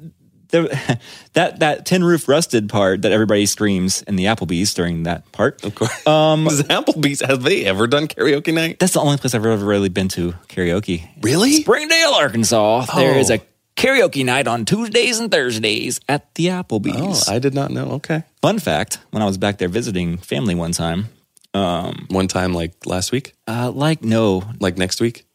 [0.49, 0.99] The,
[1.33, 5.63] that that tin roof rusted part that everybody screams in the Applebee's during that part.
[5.65, 6.05] Of course.
[6.07, 8.77] Um, Applebee's, have they ever done karaoke night?
[8.79, 11.09] That's the only place I've ever really been to karaoke.
[11.23, 11.51] Really?
[11.63, 12.85] Springdale, Arkansas.
[12.95, 13.19] There Oh.
[13.19, 13.41] is a
[13.75, 17.27] karaoke night on Tuesdays and Thursdays at the Applebee's.
[17.27, 17.91] Oh, I did not know.
[17.93, 18.23] Okay.
[18.41, 21.09] Fun fact: When I was back there visiting family one time,
[21.53, 25.25] um, One time, like last week, uh, like no, like next week.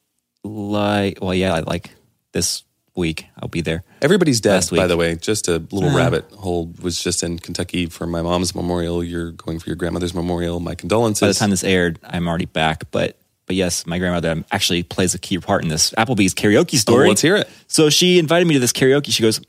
[0.45, 1.91] like well, yeah, like
[2.33, 2.63] this
[2.97, 3.83] week I'll be there.
[4.03, 4.81] Everybody's dead, Last week.
[4.81, 5.15] by the way.
[5.15, 9.03] Just a little rabbit hole was just in Kentucky for my mom's memorial.
[9.05, 10.61] You're going for your grandmother's memorial.
[10.61, 11.21] My condolences.
[11.21, 13.17] By the time this aired, I'm already back, but.
[13.51, 17.07] But yes, my grandmother actually plays a key part in this Applebee's karaoke story.
[17.07, 17.49] Oh, let's hear it.
[17.67, 19.11] So she invited me to this karaoke.
[19.11, 19.41] She goes,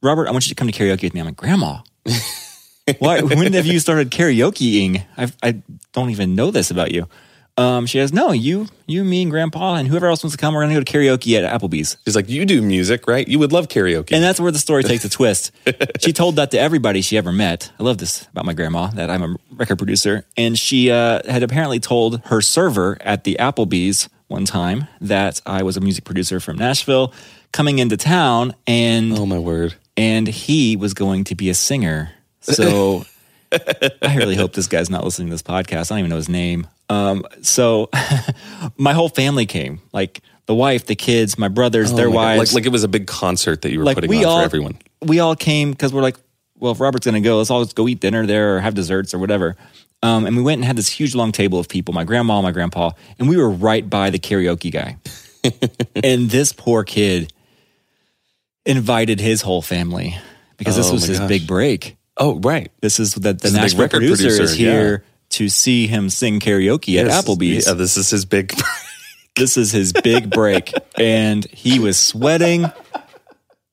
[0.00, 1.18] Robert, I want you to come to karaoke with me.
[1.18, 1.78] I'm like, Grandma,
[3.00, 3.20] why?
[3.20, 5.04] When have you started karaokeing?
[5.16, 5.60] I I
[5.92, 7.08] don't even know this about you.
[7.58, 10.54] Um, she goes, No, you, you, me, and Grandpa, and whoever else wants to come.
[10.54, 11.96] We're gonna go to karaoke at Applebee's.
[12.04, 13.26] She's like, you do music, right?
[13.26, 14.12] You would love karaoke.
[14.12, 15.50] And that's where the story takes a twist.
[16.00, 17.72] she told that to everybody she ever met.
[17.78, 20.24] I love this about my grandma that I'm a record producer.
[20.36, 25.64] And she uh, had apparently told her server at the Applebee's one time that I
[25.64, 27.12] was a music producer from Nashville
[27.50, 29.74] coming into town and oh my word.
[29.96, 32.12] and he was going to be a singer.
[32.40, 33.04] So
[33.52, 35.90] I really hope this guy's not listening to this podcast.
[35.90, 36.66] I don't even know his name.
[36.88, 37.90] Um, so
[38.76, 42.54] my whole family came, like the wife, the kids, my brothers, their Oh my wives
[42.54, 44.38] Like, like it was a big concert that you were like putting we on all
[44.38, 44.78] for everyone.
[45.02, 46.16] we all came because we're like,
[46.56, 49.12] well, if Robert's gonna go, let's all just go eat dinner there or have desserts
[49.14, 49.56] or whatever.
[50.02, 52.52] Um, and we went and had this huge long table of people, my grandma, my
[52.52, 54.96] grandpa, and we were right by the karaoke guy.
[56.02, 57.32] and this poor kid
[58.64, 60.16] invited his whole family
[60.56, 61.28] because this Oh was his gosh.
[61.28, 61.96] big break.
[62.16, 62.70] Oh, right.
[62.80, 66.98] This is that the big Nashville record producer, is here to see him sing karaoke
[66.98, 67.24] at Yes.
[67.24, 67.66] Applebee's.
[67.66, 68.52] Yeah, this is his big.
[69.36, 70.72] this is his big break.
[70.96, 72.70] And he was sweating.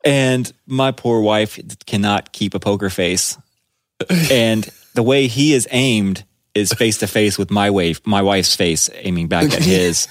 [0.04, 3.38] And my poor wife cannot keep a poker face.
[4.32, 8.56] And the way he is aimed is face to face with my wave my wife's
[8.56, 10.08] face aiming back at his.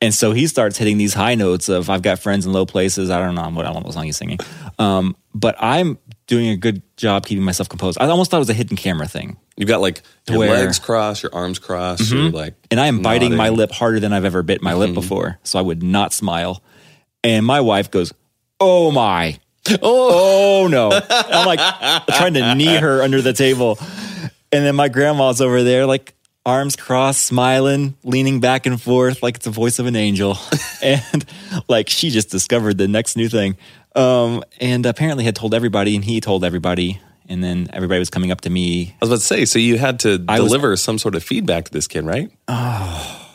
[0.00, 3.10] And so he starts hitting these high notes of i've got friends in low places.
[3.10, 4.38] I don't know what I don't know what song he's singing.
[4.78, 8.50] Um, but i'm doing a good job keeping myself composed i almost thought it was
[8.50, 12.02] a hidden camera thing You've got like your Where- legs crossed, your arms crossed.
[12.02, 12.16] Mm-hmm.
[12.16, 14.88] You're like, and I am biting my lip harder than I've ever bit my lip
[14.88, 14.94] mm-hmm.
[14.94, 15.38] before.
[15.44, 16.62] So I would not smile.
[17.22, 18.12] And my wife goes,
[18.60, 19.38] "Oh my,
[19.70, 19.78] oh.
[19.82, 21.60] oh, no!" I'm like
[22.08, 23.78] trying to knee her under the table,
[24.52, 26.14] and then my grandma's over there, like
[26.46, 30.36] arms crossed, smiling, leaning back and forth, like it's the voice of an angel,
[30.82, 31.24] and
[31.68, 33.56] like she just discovered the next new thing.
[33.96, 38.30] Um, and apparently had told everybody, and he told everybody, and then everybody was coming
[38.32, 40.76] up to me I was about to say, so you had to I was- deliver
[40.76, 42.30] some sort of feedback to this kid, right?
[42.48, 43.20] Oh.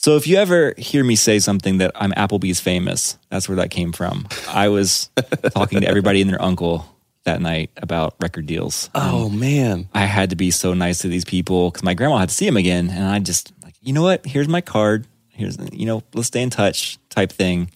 [0.00, 3.72] So if you ever hear me say something that I'm Applebee's famous, that's where that
[3.72, 4.28] came from.
[4.48, 5.10] I was
[5.52, 6.86] talking to everybody and their uncle
[7.28, 8.88] that night about record deals.
[8.94, 9.88] Oh man.
[9.94, 12.46] I had to be so nice to these people because my grandma had to see
[12.46, 14.24] him again, and I just like, you know what?
[14.26, 15.06] Here's my card.
[15.28, 17.70] Here's you know, let's stay in touch type thing.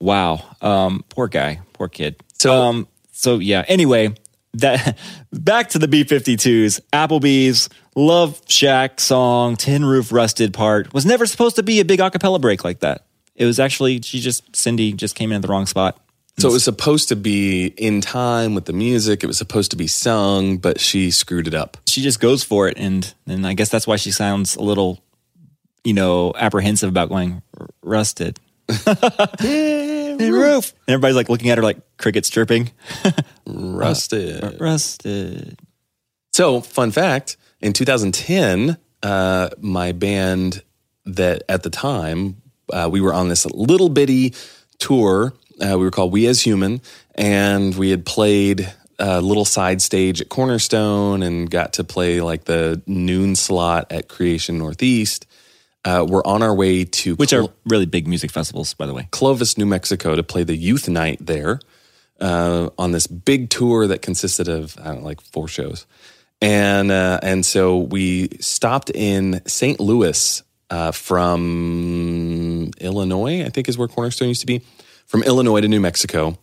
[0.00, 2.16] Wow, um, poor guy, poor kid.
[2.34, 3.64] So- um, so yeah.
[3.68, 4.14] Anyway,
[4.54, 4.98] that
[5.32, 11.56] back to the B52s, Applebee's Love Shack song, Tin Roof Rusted part was never supposed
[11.56, 13.06] to be a big acapella break like that.
[13.34, 15.98] It was actually she just Cindy just came in at the wrong spot.
[16.38, 19.22] So it was supposed to be in time with the music.
[19.22, 21.76] It was supposed to be sung, but she screwed it up.
[21.86, 25.00] she just goes for it and and I guess that's why she sounds a little
[25.84, 28.40] you know apprehensive about going "R- rusted.
[29.44, 30.72] Roof.
[30.86, 32.70] And everybody's like looking at her like crickets chirping.
[33.46, 34.60] Rusted.
[34.60, 35.58] rusted.
[36.32, 40.62] So, fun fact in 2010, uh, my band
[41.04, 42.40] that at the time,
[42.72, 44.34] uh, we were on this little bitty
[44.78, 45.34] tour.
[45.60, 46.80] Uh, we were called We as Human,
[47.14, 52.44] and we had played a little side stage at Cornerstone and got to play like
[52.44, 55.26] the noon slot at Creation Northeast.
[55.84, 58.94] Uh, we're on our way to Which Clo- are really big music festivals, by the
[58.94, 59.08] way.
[59.10, 61.60] Clovis, New Mexico, to play the youth night there
[62.20, 65.86] uh, on this big tour that consisted of I don't know, like four shows,
[66.40, 69.78] and uh, and so we stopped in St.
[69.78, 74.62] Louis uh, from Illinois, I think is where Cornerstone used to be,
[75.06, 76.38] from Illinois to New Mexico,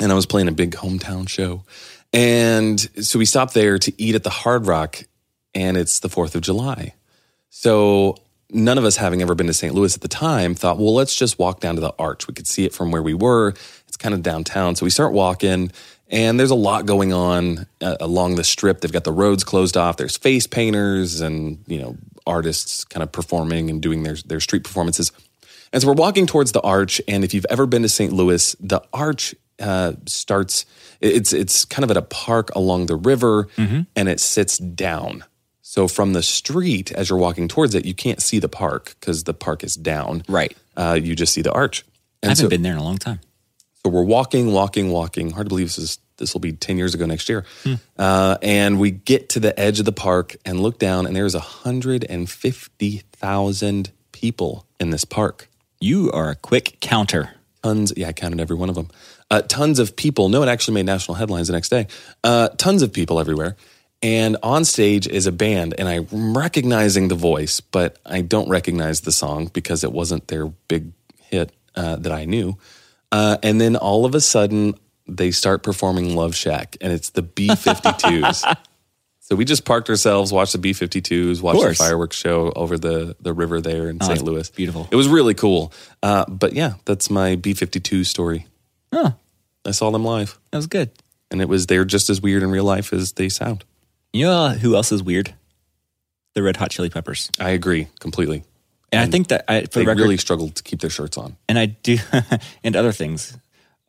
[0.00, 1.62] and I was playing a big hometown show,
[2.12, 5.04] and so we stopped there to eat at the Hard Rock,
[5.54, 6.94] and it's the Fourth of July,
[7.50, 8.16] so
[8.50, 9.74] none of us having ever been to St.
[9.74, 12.28] Louis at the time thought, well, let's just walk down to the arch.
[12.28, 13.54] We could see it from where we were.
[13.88, 14.76] It's kind of downtown.
[14.76, 15.72] So we start walking,
[16.08, 18.80] and there's a lot going on uh, along the strip.
[18.80, 19.96] They've got the roads closed off.
[19.96, 21.96] There's face painters and, you know,
[22.26, 25.12] artists kind of performing and doing their, their street performances.
[25.72, 27.00] And so we're walking towards the arch.
[27.08, 28.12] And if you've ever been to St.
[28.12, 30.66] Louis, the arch uh, starts,
[31.00, 35.24] it's, it's kind of at a park along the river and it sits down.
[35.62, 39.24] So from the street, as you're walking towards it, you can't see the park because
[39.24, 40.22] the park is down.
[40.28, 40.56] Right.
[40.76, 41.84] Uh, you just see the arch.
[42.22, 43.20] I And haven't so, been there in a long time.
[43.82, 45.30] so we're walking, walking, walking.
[45.32, 47.44] Hard to believe this is this will be ten years ago next year.
[47.98, 51.34] Uh, and we get to the edge of the park and look down, and there's
[51.34, 55.48] hundred and fifty thousand people in this park.
[55.80, 57.30] You are a quick counter.
[57.62, 58.88] Tons, yeah, I counted every one of them.
[59.30, 60.28] Uh, tons of people.
[60.28, 61.88] No, it actually made national headlines the next day.
[62.22, 63.56] Uh, tons of people everywhere.
[64.02, 69.00] And on stage is a band, and I'm recognizing the voice, but I don't recognize
[69.00, 72.58] the song because it wasn't their big hit uh, that I knew.
[73.10, 74.74] Uh, and then all of a sudden,
[75.08, 78.56] they start performing Love Shack, and it's the B 52s.
[79.28, 83.16] so we just parked ourselves, watched the B 52s, watched the fireworks show over the,
[83.20, 84.22] the river there in St.
[84.22, 84.48] Louis.
[84.50, 84.86] beautiful.
[84.90, 85.72] It was really cool.
[86.00, 88.46] Uh, but yeah, that's my B 52 story.
[88.92, 89.10] Huh.
[89.64, 90.90] I saw them live, That was good.
[91.32, 93.64] and it was they're just as weird in real life as they sound.
[94.12, 95.34] You know who else is weird?
[96.34, 97.30] The Red Hot Chili Peppers.
[97.40, 98.44] I agree completely.
[98.92, 101.18] And, I think that I, for They the record, really struggled to keep their shirts
[101.18, 101.36] on.
[101.48, 101.98] and I do,
[102.64, 103.36] and other things.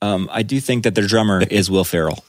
[0.01, 2.23] Um, I do think that their drummer is Will Ferrell.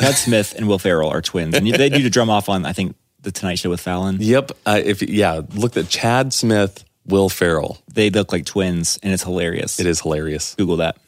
[0.00, 2.72] Chad Smith and Will Ferrell are twins, and they do the drum off on I
[2.72, 4.18] think the Tonight Show with Fallon.
[4.20, 4.52] Yep.
[4.66, 7.78] Uh, if yeah, look at Chad Smith, Will Ferrell.
[7.92, 9.80] They look like twins, and it's hilarious.
[9.80, 10.54] It is hilarious.
[10.56, 10.98] Google that.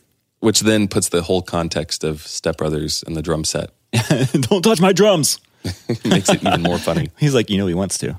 [0.40, 3.70] Which then puts the whole context of Step Brothers and the drum set.
[4.32, 5.40] Don't touch my drums.
[6.04, 7.10] makes it even more funny.
[7.18, 8.16] He's like, you know, he wants to.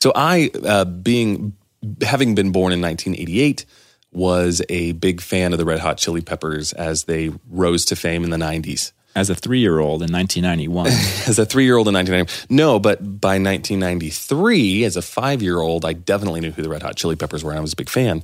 [0.00, 1.54] So I, uh, being
[2.02, 3.66] having been born in 1988,
[4.10, 8.24] was a big fan of the Red Hot Chili Peppers as they rose to fame
[8.24, 8.92] in the 90s.
[9.16, 10.86] As a three-year-old in 1991,
[11.26, 16.52] As a three-year-old in 1990, no, but by 1993, as a five-year-old, I definitely knew
[16.52, 17.50] who the Red Hot Chili Peppers were.
[17.50, 18.22] and I was a big fan.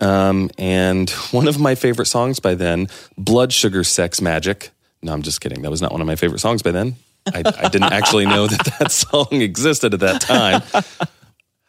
[0.00, 4.68] Um, and one of my favorite songs by then, "Blood Sugar Sex Magik."
[5.02, 5.62] No, I'm just kidding.
[5.62, 6.96] That was not one of my favorite songs by then.
[7.32, 10.62] I, I didn't actually know that that song existed at that time.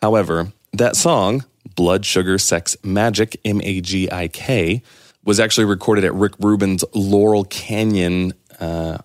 [0.02, 1.46] However, that song,
[1.76, 4.82] Blood Sugar Sex Magik, M A G I K,
[5.24, 8.98] was actually recorded at Rick Rubin's Laurel Canyon uh,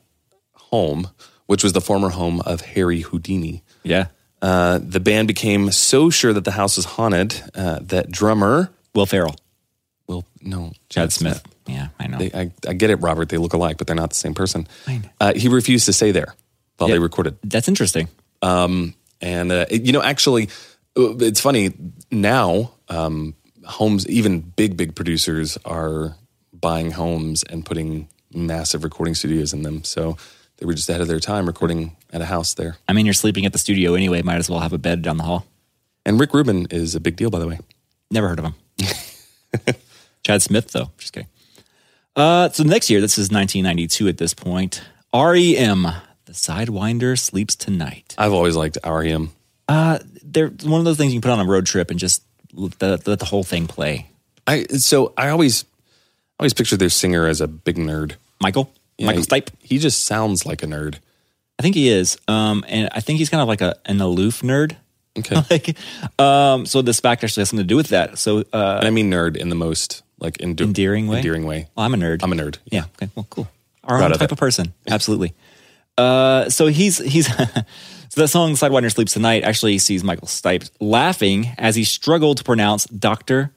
[0.54, 1.08] home,
[1.46, 3.62] which was the former home of Harry Houdini.
[3.82, 4.06] yeah,
[4.40, 9.06] Uh, the band became so sure that the house was haunted uh, that drummer, Will
[9.06, 9.36] Ferrell,
[10.08, 11.42] well, no, Chad Smith.
[11.66, 12.18] Yeah, I know.
[12.18, 13.28] They, I, I get it, Robert.
[13.28, 14.66] They look alike, but they're not the same person.
[15.20, 16.34] Uh, he refused to stay there
[16.76, 16.96] while Yeah.
[16.96, 17.36] they recorded.
[17.44, 18.08] That's interesting.
[18.42, 20.48] Um, and uh, it- you know, actually,
[20.98, 21.70] uh, it's funny
[22.10, 22.72] now.
[22.88, 23.34] Um,
[23.64, 26.16] homes, even big, big producers are
[26.52, 29.84] buying homes and putting massive recording studios in them.
[29.84, 30.16] So
[30.58, 32.76] they were just ahead of their time recording at a house there.
[32.88, 34.22] I mean, you're sleeping at the studio anyway.
[34.22, 35.46] Might as well have a bed down the hall.
[36.04, 37.58] And Rick Rubin is a big deal, by the way.
[38.10, 39.74] Never heard of him.
[40.24, 40.90] Chad Smith, though.
[40.98, 41.28] Just kidding.
[42.14, 44.82] Uh, so next year, this is 1992 at this point.
[45.14, 45.82] REM,
[46.24, 48.14] The Sidewinder Sleeps Tonight.
[48.18, 49.30] I've always liked REM.
[49.68, 52.22] Uh, they're one of those things you can put on a road trip and just
[52.52, 54.08] let the, let the whole thing play.
[54.46, 55.64] I so I always
[56.38, 58.14] I always picture their singer as a big nerd.
[58.42, 58.72] Michael?
[58.98, 59.48] Yeah, Michael Stipe?
[59.60, 60.96] He just sounds like a nerd.
[61.58, 62.18] I think he is.
[62.28, 64.76] Um, and I think he's kind of like a, an aloof nerd.
[65.18, 65.36] Okay.
[65.50, 65.76] like,
[66.20, 68.18] um, so this fact actually has something to do with that.
[68.18, 71.18] So, uh, and I mean nerd in the most like endo- Endearing way?
[71.18, 71.68] Endearing way.
[71.74, 72.22] well, I'm a nerd.
[72.22, 72.58] I'm a nerd.
[72.66, 72.84] Yeah.
[72.96, 73.10] Okay.
[73.14, 73.48] Well, cool.
[73.84, 74.32] Our Proud own of type it.
[74.32, 74.72] of person.
[74.88, 75.34] Absolutely.
[75.98, 81.48] Uh, so he's he's so that song "Sidewinder Sleeps Tonight" actually sees Michael Stipe laughing
[81.58, 83.50] as he struggled to pronounce Doctor.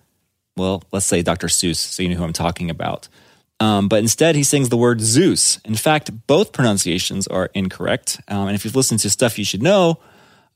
[0.58, 3.08] Well, let's say Doctor Seuss, so you know who I'm talking about.
[3.60, 5.60] Um, but instead, he sings the word Zeus.
[5.64, 8.20] In fact, both pronunciations are incorrect.
[8.28, 9.99] Um, and if you've listened to stuff you should know,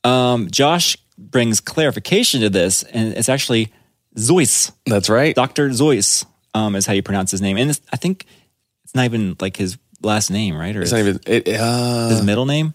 [0.03, 3.71] um, Josh brings clarification to this, and it's actually
[4.17, 4.71] Zeus.
[4.85, 5.33] That's right.
[5.35, 5.71] Dr.
[5.71, 7.57] Zeus um, is how you pronounce his name.
[7.57, 8.25] And it's, I think
[8.83, 10.75] it's not even like his last name, right?
[10.75, 12.73] Or It's not even it, uh, his middle name?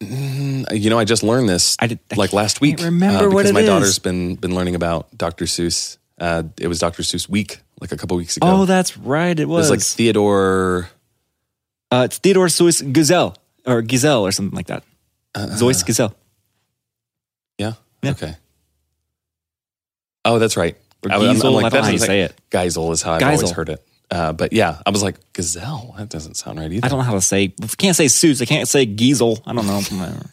[0.00, 2.80] you know, I just learned this I did- I like last week.
[2.80, 3.66] remember uh, because my is.
[3.66, 5.46] daughter's been been learning about Dr.
[5.46, 5.98] Seuss.
[6.18, 7.02] Uh, it was Dr.
[7.02, 8.46] Seuss week like a couple weeks ago.
[8.46, 9.38] Oh, that's right.
[9.38, 9.68] It was.
[9.68, 9.78] it was.
[9.78, 10.88] like Theodore.
[11.90, 13.36] uh, it's Theodore Seuss Gazelle
[13.66, 14.84] or Gazelle or something like that.
[15.34, 16.14] Uh, Zeus Gazelle.
[17.58, 17.72] Yeah?
[18.02, 18.10] Yeah.
[18.12, 18.36] Okay.
[20.24, 20.76] Oh, that's right.
[21.04, 22.40] Or I, am Giesel, I don't know that how you doesn't say it.
[22.50, 23.84] Geisel is how I've always heard it.
[24.10, 25.94] Uh, but yeah, I was like gazelle.
[25.98, 26.84] That doesn't sound right either.
[26.84, 27.48] I don't know how to say.
[27.78, 28.40] Can't say Seuss.
[28.40, 29.40] I can't say Giesel.
[29.46, 29.80] I don't know.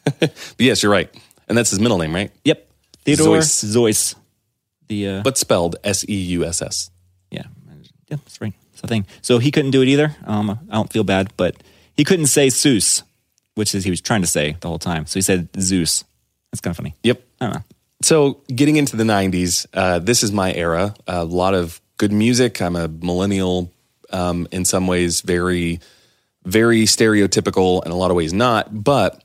[0.20, 1.10] But yes, you're right,
[1.48, 2.32] and that's his middle name, right?
[2.44, 2.68] yep.
[3.04, 4.16] Theodore Zeus.
[4.92, 6.92] The uh, But spelled S E U S S.
[7.30, 7.44] yeah,
[8.10, 8.54] yeah, that's right.
[8.72, 9.06] That's the thing.
[9.22, 10.14] So he couldn't do it either.
[10.26, 11.56] Um, I don't feel bad, but
[11.96, 13.04] he couldn't say Zeus,
[13.56, 15.06] which is he was trying to say the whole time.
[15.06, 16.04] So he said Zeus.
[16.52, 16.94] That's kind of funny.
[17.04, 17.22] Yep.
[17.40, 17.62] I don't know.
[18.02, 20.94] So getting into the '90s, uh, this is my era.
[21.08, 22.62] A lot of good music.
[22.62, 23.72] I'm a millennial,
[24.12, 25.80] um, in some ways, very,
[26.44, 28.84] very stereotypical, in a lot of ways not.
[28.84, 29.24] But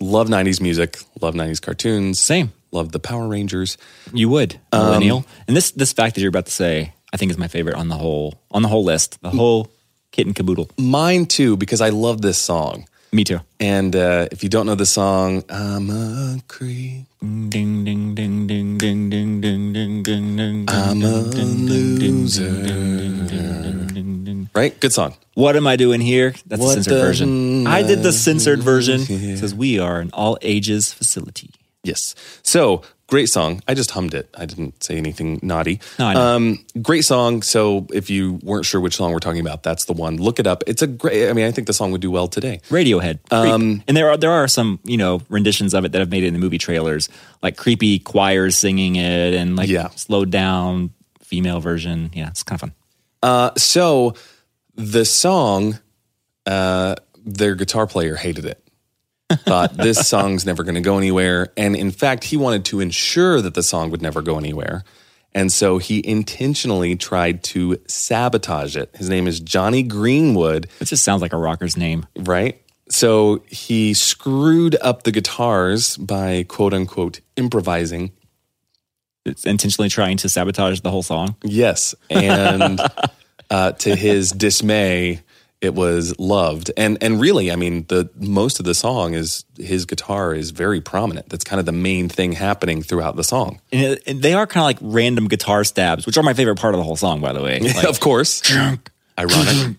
[0.00, 0.98] love '90s music.
[1.22, 2.20] Love '90s cartoons.
[2.20, 2.52] Same.
[2.72, 3.76] Love the Power Rangers.
[4.12, 7.30] You would Um, millennial, and this this fact that you're about to say, I think
[7.30, 9.18] is my favorite on the whole on the whole list.
[9.22, 9.70] The whole
[10.12, 10.68] kit and caboodle.
[10.78, 12.86] Mine too, because I love this song.
[13.12, 13.40] Me too.
[13.58, 17.06] And uh, if you don't know the song, I'm a creep.
[17.20, 20.64] Ding ding ding ding ding ding ding ding ding ding.
[20.68, 24.46] I'm a loser.
[24.54, 24.78] Right?
[24.80, 25.14] Good song.
[25.34, 26.34] What am I doing here?
[26.46, 27.66] That's What the censored version.
[27.66, 29.00] I did the censored version.
[29.08, 31.50] It says we are an all ages facility.
[31.82, 32.14] Yes.
[32.42, 33.62] So great song.
[33.66, 34.28] I just hummed it.
[34.38, 35.80] I didn't say anything naughty.
[35.98, 36.36] No, I know.
[36.36, 37.42] Um, great song.
[37.42, 40.16] So if you weren't sure which song we're talking about, that's the one.
[40.18, 40.62] Look it up.
[40.66, 41.28] It's a great.
[41.28, 42.60] I mean, I think the song would do well today.
[42.68, 43.18] Radiohead.
[43.30, 43.82] Creep.
[43.88, 46.28] and there are there are some you know renditions of it that have made it
[46.28, 47.08] in the movie trailers,
[47.42, 49.88] like creepy choirs singing it, and like Yeah.
[49.90, 50.90] slowed down
[51.22, 52.10] female version.
[52.12, 52.74] Yeah, it's kind of fun.
[53.22, 54.14] Uh, so
[54.76, 55.78] the song,
[56.46, 58.62] uh, their guitar player hated it.
[59.30, 63.40] Thought this song's never going to go anywhere, and in fact, he wanted to ensure
[63.40, 64.82] that the song would never go anywhere,
[65.34, 68.90] and so he intentionally tried to sabotage it.
[68.96, 72.06] His name is Jonny Greenwood, It just sounds like a rocker's name.
[72.18, 72.60] right?
[72.88, 78.10] So he screwed up the guitars by quote unquote improvising.
[79.24, 81.36] It's intentionally trying to sabotage the whole song.
[81.44, 82.80] Yes, and
[83.50, 85.20] uh, to his dismay,
[85.60, 86.70] it was loved.
[86.76, 90.80] And and really, I mean, the most of the song is his guitar is very
[90.80, 91.28] prominent.
[91.28, 93.60] That's kind of the main thing happening throughout the song.
[93.72, 96.74] And, and they are kind of like random guitar stabs, which are my favorite part
[96.74, 97.60] of the whole song, by the way.
[97.74, 98.42] Like, of course,
[99.18, 99.76] ironic.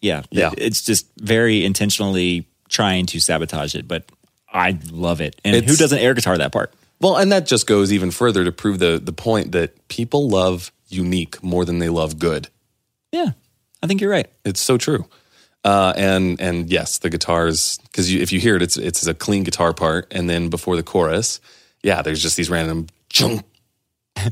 [0.00, 0.50] yeah, Yeah.
[0.52, 4.04] it- it's just very intentionally trying to sabotage it, but
[4.52, 5.40] I love it.
[5.44, 6.72] And who doesn't air guitar that part?
[7.00, 10.70] Well, and that just goes even further to prove the the point that people love
[10.92, 12.48] unique more than they love good.
[13.10, 13.30] Yeah,
[13.82, 14.28] I think you're right.
[14.44, 15.06] It's so true.
[15.64, 19.14] Uh, and and yes, the guitars because you, if you hear it, it's it's a
[19.14, 21.40] clean guitar part, and then before the chorus,
[21.82, 23.44] yeah, there's just these random chung,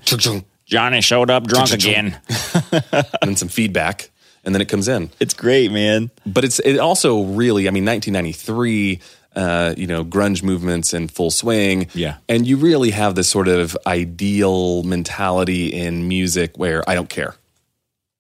[0.05, 2.21] chung, chung, Johnny showed up drunk again.
[2.73, 4.11] and then some feedback,
[4.45, 5.11] and then it comes in.
[5.21, 6.11] It's great, man.
[6.27, 9.01] But it's it also really, I mean, 1993,
[9.37, 11.89] uh, you know, grunge movements in full swing.
[11.95, 12.17] Yeah.
[12.29, 17.37] and you really have this sort of ideal mentality in music where I don't care,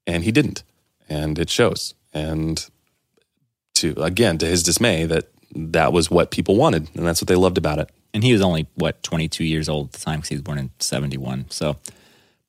[0.07, 0.63] and he didn't,
[1.09, 1.95] and it shows.
[2.13, 2.65] And
[3.75, 7.37] to again, to his dismay, that that was what people wanted, and that's what they
[7.37, 7.91] loved about it.
[8.13, 10.59] And he was only, what, 22 years old at the time because he was born
[10.59, 11.47] in 71.
[11.51, 11.77] So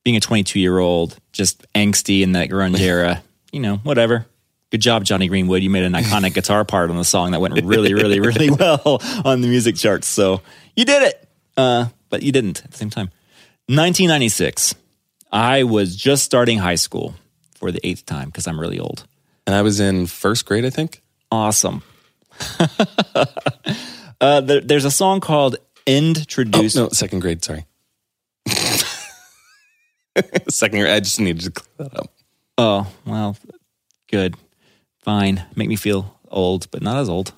[0.03, 4.26] being a 22 year old, just angsty in that grunge era, you know, whatever.
[4.72, 5.61] Good job, Jonny Greenwood.
[5.61, 9.01] You made an iconic guitar part on the song that went really, really, really well
[9.26, 10.07] on the music charts.
[10.07, 10.41] So
[10.78, 11.28] you did it.
[11.57, 13.07] Uh, but you didn't at the same time.
[13.67, 14.76] 1996.
[15.30, 17.15] I was just starting high school
[17.55, 19.05] for the eighth time because I'm really old.
[19.45, 21.01] And I was in first grade, I think.
[21.32, 21.84] Awesome.
[24.22, 26.78] uh, there, there's a song called Introduce.
[26.78, 27.43] Oh, no, second grade.
[27.43, 27.65] Sorry.
[30.49, 30.93] second grade.
[30.93, 32.13] I just needed to clear that up.
[32.57, 33.38] Oh, well,
[34.09, 34.36] good.
[35.02, 35.43] Fine.
[35.56, 37.34] Make me feel old, but not as old.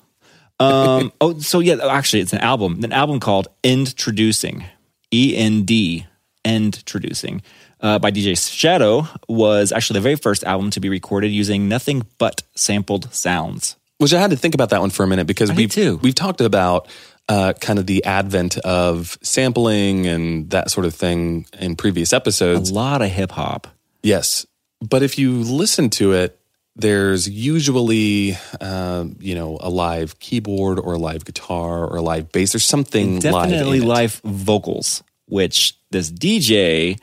[0.60, 2.82] Um, oh, so yeah, actually, it's an album.
[2.84, 4.64] An album called Endtroducing.
[5.12, 6.06] E N D,
[6.44, 7.42] Endtroducing.
[7.80, 12.06] Uh, by DJ Shadow was actually the very first album to be recorded using nothing
[12.18, 13.76] but sampled sounds.
[13.98, 15.98] Which I had to think about that one for a minute because we've too.
[15.98, 16.88] we've talked about
[17.28, 22.70] uh, kind of the advent of sampling and that sort of thing in previous episodes.
[22.70, 23.68] A lot of hip hop.
[24.02, 24.46] Yes,
[24.80, 26.38] but if you listen to it,
[26.76, 32.32] there's usually uh, you know a live keyboard or a live guitar or a live
[32.32, 32.52] bass.
[32.52, 36.98] There's something Definitely live, live vocals, which this DJ,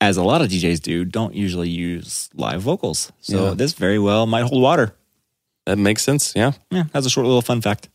[0.00, 3.12] as a lot of DJs do, don't usually use live vocals.
[3.20, 3.54] So Yeah.
[3.54, 4.94] this very well might hold water.
[5.66, 6.32] That makes sense.
[6.36, 6.52] Yeah.
[6.70, 7.88] Yeah, that's a short little fun fact.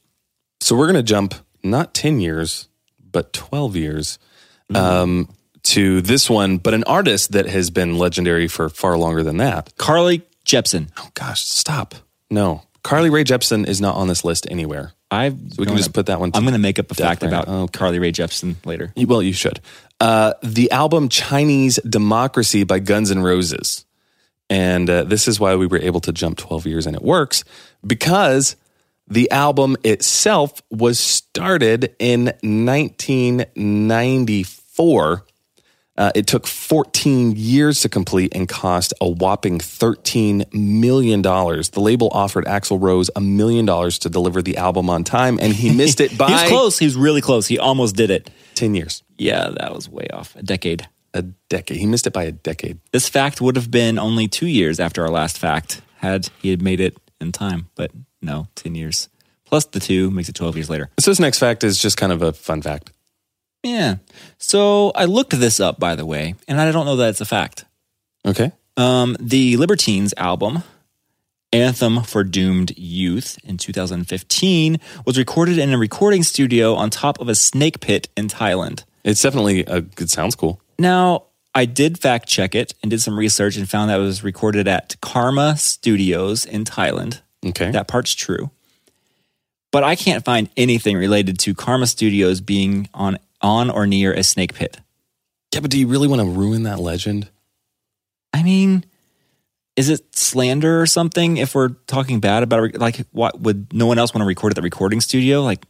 [0.61, 2.67] So we're going to jump not 10 years,
[3.11, 4.19] but 12 years
[4.75, 5.27] um,
[5.63, 9.75] to this one, but an artist that has been legendary for far longer than that.
[9.77, 10.21] Carly
[10.53, 10.89] Jepsen.
[10.97, 11.95] Oh, gosh, stop.
[12.29, 12.63] No.
[12.83, 14.91] Carly Rae Jepsen is not on this list anywhere.
[15.09, 17.47] I've we can just put that one I'm going to make up a fact about.
[17.47, 17.71] Okay.
[17.77, 18.91] Carly Rae Jepsen later.
[18.95, 19.59] You- Well, you should.
[19.99, 23.85] Uh, the album Chinese Democracy by Guns N' Roses.
[24.49, 27.43] And uh, this is why we were able to jump 12 years and it works
[27.87, 28.55] because
[29.07, 35.25] the album itself was started in 1994.
[35.95, 41.21] Uh, it took 14 years to complete and cost a whopping $13 million.
[41.21, 45.53] The label offered Axl Rose a million dollars to deliver the album on time, and
[45.53, 46.79] he missed it by He was close.
[46.79, 47.45] He was really close.
[47.47, 48.29] He almost did it.
[48.55, 50.35] 10 years, Yeah, that was way off.
[50.35, 50.87] A decade.
[51.13, 51.77] a decade.
[51.77, 52.79] He missed it by a decade.
[52.91, 56.61] This fact would have been only two years after our last fact had he had
[56.61, 57.91] made it in time, but
[58.21, 59.09] no, 10 years.
[59.45, 60.89] Plus the two makes it 12 years later.
[60.99, 62.91] So this next fact is just kind of a fun fact.
[63.63, 63.95] Yeah.
[64.37, 67.25] So I looked this up, by the way, and I don't know that it's a
[67.25, 67.65] fact.
[68.25, 68.51] Okay.
[68.75, 70.63] Um, the Libertines album,
[71.51, 77.29] Anthem for Doomed Youth, in 2015, was recorded in a recording studio on top of
[77.29, 78.83] a snake pit in Thailand.
[79.03, 80.59] It's definitely a, it sounds cool.
[80.79, 84.23] Now, I did fact check it and did some research and found that it was
[84.23, 87.21] recorded at Karma Studios in Thailand.
[87.45, 87.71] Okay.
[87.71, 88.49] That part's true.
[89.71, 94.23] But I can't find anything related to Karma Studios being on on or near a
[94.23, 94.79] snake pit.
[95.53, 97.29] Yeah, but do you really want to ruin that legend?
[98.33, 98.85] I mean,
[99.75, 102.79] is it slander or something if we're talking bad about it?
[102.79, 105.43] Like, what would no one else want to record at the recording studio?
[105.43, 105.63] Like,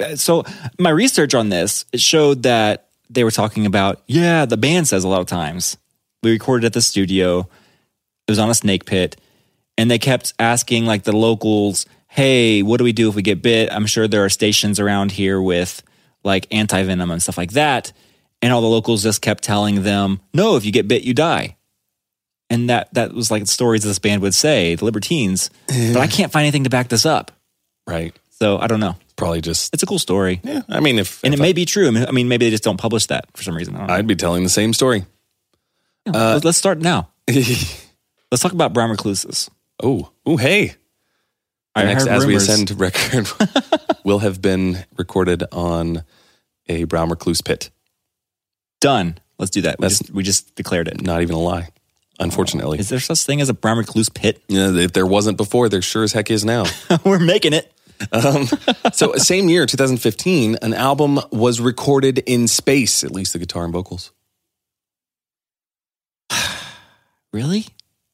[0.00, 0.44] uh, so
[0.78, 5.04] my research on this it showed that they were talking about, yeah, the band says
[5.04, 5.76] a lot of times
[6.22, 7.40] we recorded at the studio.
[7.40, 9.16] It was on a snake pit,
[9.76, 13.42] and they kept asking like the locals, "Hey, what do we do if we get
[13.42, 15.82] bit?" I'm sure there are stations around here with
[16.24, 17.92] like anti venom and stuff like that,
[18.42, 21.56] and all the locals just kept telling them, "No, if you get bit, you die."
[22.48, 25.50] And that that was like stories this band would say, the Libertines.
[25.68, 27.30] But I can't find anything to back this up.
[27.86, 28.14] Right.
[28.30, 28.96] So I don't know.
[29.16, 29.72] Probably just.
[29.74, 30.40] It's a cool story.
[30.42, 30.62] Yeah.
[30.68, 31.86] I mean, if, And if it may be true.
[31.88, 33.76] I mean- I mean, maybe they just don't publish that for some reason.
[33.76, 33.96] I.
[33.98, 35.04] I'd be telling the same story.
[36.06, 37.10] Let's- Let's start now.
[37.28, 39.50] Let's talk about brown recluses.
[39.82, 40.74] oh, oh, hey.
[41.74, 42.48] I Next, as we rumors.
[42.48, 43.28] ascend record,
[44.04, 46.04] will have been recorded on
[46.68, 47.70] a brown recluse pit.
[48.80, 49.18] Done.
[49.38, 49.78] Let's do that.
[49.78, 51.00] We just, we just declared it.
[51.02, 51.68] Not even a lie,
[52.18, 52.78] unfortunately.
[52.78, 54.42] Is there such thing as a brown recluse pit?
[54.48, 56.64] Yeah, if there wasn't before, there sure as heck is now.
[57.04, 57.72] We're making it.
[58.12, 58.46] Um,
[58.92, 63.72] so, same year, 2015, an album was recorded in space, at least the guitar and
[63.72, 64.12] vocals.
[67.32, 67.66] Really?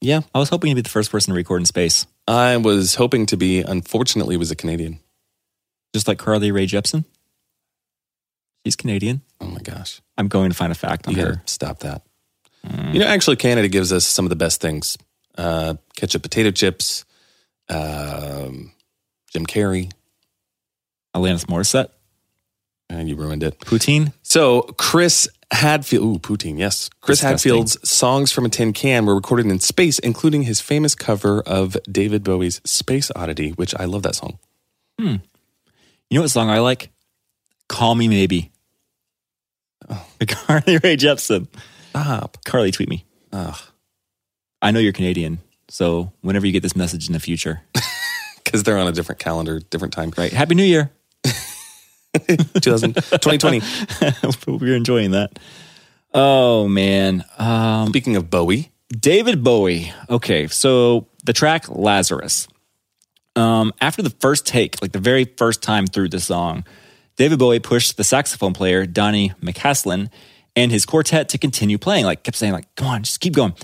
[0.03, 0.21] Yeah.
[0.35, 3.27] I was hoping to be the first person to record in space, I was hoping
[3.27, 4.99] to be, unfortunately, was a Canadian.
[5.95, 7.05] just like Carly Rae Jepsen.
[8.65, 9.23] She's Canadian.
[9.41, 10.01] Oh my gosh.
[10.19, 11.43] I'm going to find a fact on You her.
[11.47, 12.03] stop that.
[12.93, 14.99] You know, actually, Canada gives us some of the best things
[15.39, 17.05] uh, ketchup potato chips,
[17.69, 18.73] um,
[19.33, 19.93] Jim Carrey.
[21.15, 21.91] Alanis Morissette.
[22.91, 23.59] And you ruined it.
[23.61, 24.13] Poutine.
[24.23, 26.91] So, Chris Hadfield, ooh, poutine, yes.
[27.01, 27.53] Chris Disgusting.
[27.53, 31.77] Hadfield's songs from a tin can were recorded in space, including his famous cover of
[31.91, 34.39] David Bowie's Space Oddity, which I love that song.
[34.99, 35.17] Hmm.
[36.11, 36.91] You know what song I like?
[37.69, 38.51] Call Me Maybe.
[39.89, 40.05] Oh.
[40.29, 41.47] Carly Rae Jepsen.
[41.91, 42.39] Stop.
[42.45, 43.05] Carly, tweet me.
[43.33, 43.57] Ugh.
[44.63, 45.39] I know you're Canadian,
[45.69, 47.63] so whenever you get this message in the future,
[48.45, 50.13] Because they're on a different calendar, different time.
[50.17, 50.33] right?
[50.33, 50.91] Happy New Year.
[52.55, 53.61] 2000, 2020.
[54.23, 55.39] Hope you're enjoying that.
[56.15, 57.25] Oh man.
[57.39, 59.93] Um, Speaking of Bowie, David Bowie.
[60.09, 62.49] Okay, so the track Lazarus.
[63.35, 66.65] Um, after the first take, like the very first time through the song,
[67.17, 70.09] David Bowie pushed the saxophone player Donny McCaslin
[70.55, 72.07] and his quartet to continue playing.
[72.07, 73.55] Like kept saying, like, "Come on, just keep going."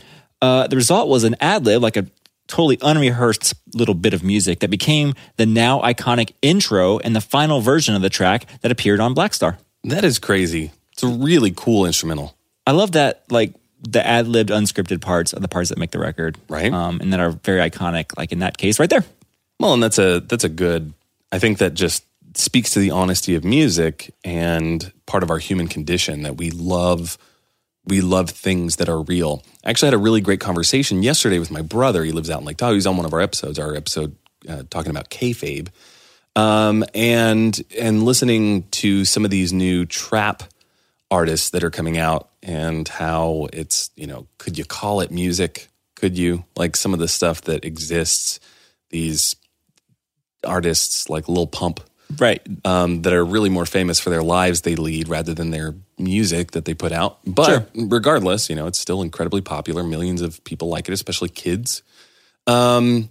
[0.43, 2.07] Uh, the result was an ad lib, like a
[2.53, 7.61] totally unrehearsed little bit of music that became the now iconic intro and the final
[7.63, 9.57] version of the track that appeared on Blackstar.
[9.85, 10.71] that is crazy.
[10.93, 12.37] It's a really cool instrumental.
[12.67, 15.99] I love that, like the ad libbed, unscripted parts are the parts that make the
[15.99, 16.71] record, Right.
[16.71, 18.17] Um, and that are very iconic.
[18.19, 19.05] Like in that case, right there.
[19.59, 20.93] Well, and that's a that's a good.
[21.33, 25.69] I think that just speaks to the honesty of music and part of our human
[25.69, 27.17] condition that we love.
[27.87, 29.43] We love things that are real.
[29.65, 32.05] I actually had a really great conversation yesterday with my brother.
[32.05, 32.75] He lives out in Lake Tahoe.
[32.75, 34.17] He's on one of our episodes, our episode
[34.49, 35.69] uh, talking about kayfabe,
[36.37, 40.45] um, and and listening to some of these new trap
[41.11, 45.69] artists that are coming out and how it's you know could you call it music?
[45.97, 48.39] Could you like some of the stuff that exists?
[48.91, 49.37] These
[50.45, 51.81] artists like Lil Pump
[52.19, 52.43] Right.
[52.67, 56.51] um, that are really more famous for their lives they lead rather than their music
[56.53, 57.19] that they put out.
[57.25, 59.83] But regardless, you know, it's still incredibly popular.
[59.83, 61.83] Millions of people like it, especially kids.
[62.47, 63.09] Um,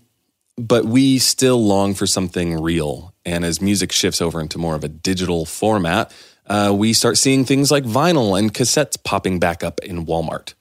[0.58, 3.14] but we still long for something real.
[3.26, 6.14] And as music shifts over into more of a digital format,
[6.48, 10.54] uh, we start seeing things like vinyl and cassettes popping back up in Walmart.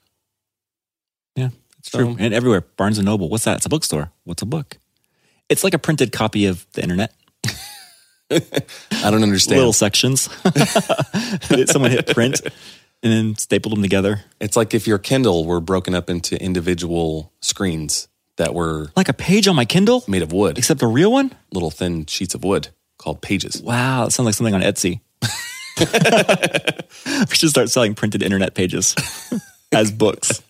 [1.35, 2.15] Yeah, it's true.
[2.19, 3.29] And everywhere, Barnes and Noble.
[3.29, 3.57] What's that?
[3.57, 4.11] It's a bookstore.
[4.23, 4.77] What's a book?
[5.49, 7.13] It's like a printed copy of the internet.
[9.03, 9.57] I don't understand.
[9.57, 10.21] Little sections.
[11.71, 12.41] Someone hit print
[13.03, 14.21] and then stapled them together.
[14.39, 18.07] It's like if your Kindle were broken up into individual screens
[18.37, 20.57] that were Like a page on my Kindle, made of wood.
[20.57, 21.31] except a real one.
[21.51, 23.61] little thin sheets of wood called pages.
[23.61, 25.01] Wow, that sounds like something on Etsy.
[27.29, 28.95] we should start selling printed internet pages
[29.71, 30.41] as books.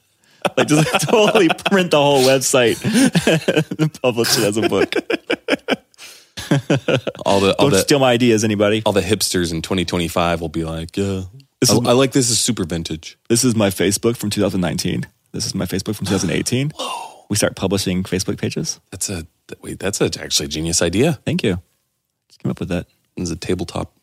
[0.57, 2.81] Like just totally print the whole website
[3.79, 4.93] and publish it as a book.
[7.25, 8.81] All the all Don't the, steal my ideas, anybody.
[8.85, 11.23] all the hipsters in 2025 will be like, yeah,
[11.59, 13.17] This I, is- I like this is super vintage.
[13.29, 15.05] This is my Facebook from 2019.
[15.31, 16.71] This is my Facebook from 2018.
[17.29, 18.81] We start publishing Facebook pages.
[18.91, 19.25] That's a
[19.61, 19.79] wait.
[19.79, 21.13] That's a, actually a genius idea.
[21.25, 21.61] Thank you.
[22.27, 22.87] Just came up with that.
[23.15, 23.95] This is a tabletop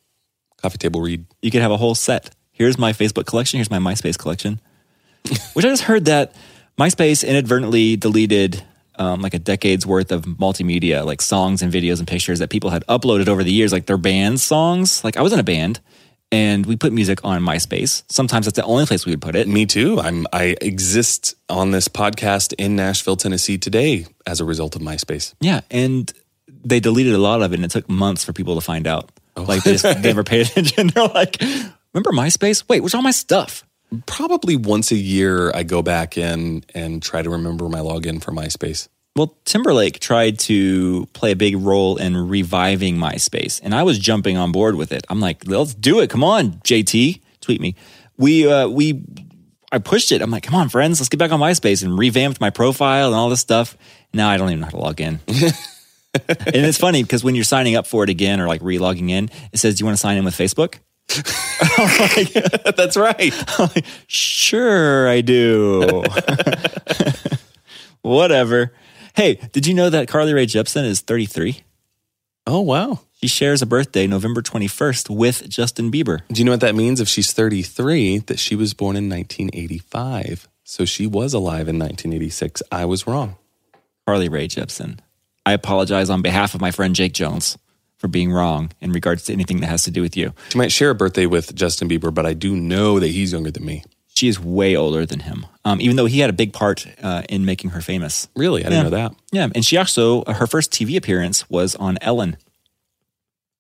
[0.57, 1.26] coffee table read.
[1.42, 2.34] You could have a whole set.
[2.53, 3.59] Here's my Facebook collection.
[3.59, 4.61] Here's my MySpace collection.
[5.53, 6.34] Which I just heard that
[6.78, 8.64] MySpace inadvertently deleted
[8.99, 12.70] um, like a decade's worth of multimedia, like songs and videos and pictures that people
[12.70, 15.03] had uploaded over the years, like their band songs.
[15.05, 15.80] Like I was in a band
[16.30, 18.03] and we put music on MySpace.
[18.11, 19.49] Sometimes that's the only place we would put it.
[19.49, 19.99] Me too.
[20.01, 25.34] I'm I exist on this podcast in Nashville, Tennessee today as a result of MySpace.
[25.40, 26.12] Yeah, and
[26.64, 29.11] they deleted a lot of it, and it took months for people to find out.
[29.36, 30.88] Like they just never paid attention.
[30.88, 31.40] They're like,
[31.94, 32.68] "Remember MySpace?
[32.68, 33.64] Wait, where's all my stuff?"
[34.07, 38.32] Probably once a year, I go back in and try to remember my login for
[38.32, 38.89] MySpace.
[39.16, 44.36] Well, Timberlake tried to play a big role in reviving MySpace, and I was jumping
[44.36, 45.05] on board with it.
[45.09, 46.11] I'm like, "Let's do it!
[46.11, 47.74] Come on, JT, tweet me."
[48.16, 49.03] We uh, we
[49.72, 50.22] I pushed it.
[50.22, 53.16] I'm like, "Come on, friends, let's get back on MySpace," and revamped my profile and
[53.16, 53.76] all this stuff.
[54.14, 55.18] Now I don't even know how to log in.
[55.26, 55.55] and
[56.14, 59.59] it's funny because when you're signing up for it again or like re-logging in, it
[59.59, 60.76] says, "Do you want to sign in with Facebook?"
[62.77, 63.33] That's right.
[63.59, 66.03] Like, sure, I do.
[68.03, 68.73] Whatever.
[69.15, 71.63] Hey, did you know that Carly Rae Jepsen is 33?
[72.47, 73.01] Oh wow.
[73.21, 76.21] She shares a birthday November 21st with Justin Bieber.
[76.29, 77.01] Do you know what that means?
[77.01, 80.49] If she's 33, that she was born in 1985.
[80.63, 82.63] So she was alive in 1986.
[82.71, 83.37] I was wrong.
[84.07, 85.01] Carly Rae Jepsen.
[85.45, 87.59] I apologize on behalf of my friend Jake Jones
[87.99, 90.33] for being wrong in regards to anything that has to do with you.
[90.50, 93.50] She might share a birthday with Justin Bieber, but I do know that he's younger
[93.50, 93.84] than me.
[94.14, 97.22] She is way older than him, um, even though he had a big part uh,
[97.29, 98.29] in making her famous.
[98.34, 98.64] Really?
[98.64, 99.14] I didn't know that.
[99.30, 102.37] Yeah, and she also her first TV appearance was on Ellen.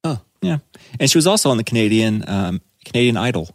[0.02, 0.20] Oh.
[0.40, 0.58] Yeah,
[0.98, 3.50] and she was also on the Canadian um, Canadian Idol,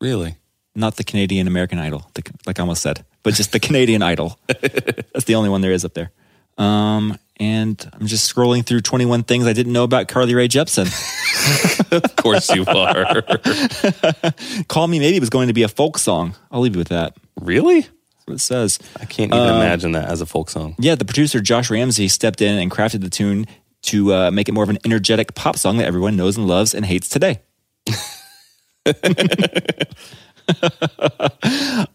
[0.00, 0.36] Really?
[0.74, 4.38] not the Canadian American Idol, the, like I almost said, but just the Canadian Idol.
[4.46, 6.12] That's the only one there is up there.
[6.56, 10.88] Um, and I'm just scrolling through 21 things I didn't know about Carly Rae Jepsen.
[11.90, 13.22] Of course you are.
[14.68, 16.34] Call Me Maybe was going to be a folk song.
[16.50, 17.16] I'll leave you with that.
[17.40, 17.80] really?
[17.80, 18.78] That's what it says.
[19.00, 20.74] I can't even imagine that as a folk song.
[20.78, 23.46] Yeah, the producer Josh Ramsay stepped in and crafted the tune
[23.82, 26.74] to uh, make it more of an energetic pop song that everyone knows and loves
[26.74, 27.40] and hates today.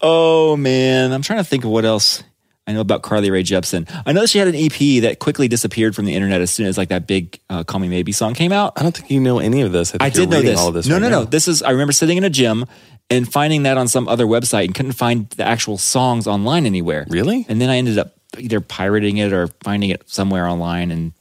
[0.01, 2.23] oh man, I'm trying to think of what else
[2.65, 3.89] I know about Carly Rae Jepsen.
[4.05, 6.77] I know she had an EP that quickly disappeared from the internet as soon as
[6.77, 8.73] like that big uh, "Call Me Maybe" song came out.
[8.77, 9.93] I don't think you know any of this.
[9.95, 10.59] I, I did know this.
[10.59, 11.19] all this no, right no, no.
[11.21, 11.25] now.
[11.25, 11.61] This is.
[11.61, 12.65] I remember sitting in a gym
[13.09, 17.05] and finding that on some other website and couldn't find the actual songs online anywhere.
[17.09, 17.45] Really?
[17.49, 21.13] And then I ended up either pirating it or finding it somewhere online and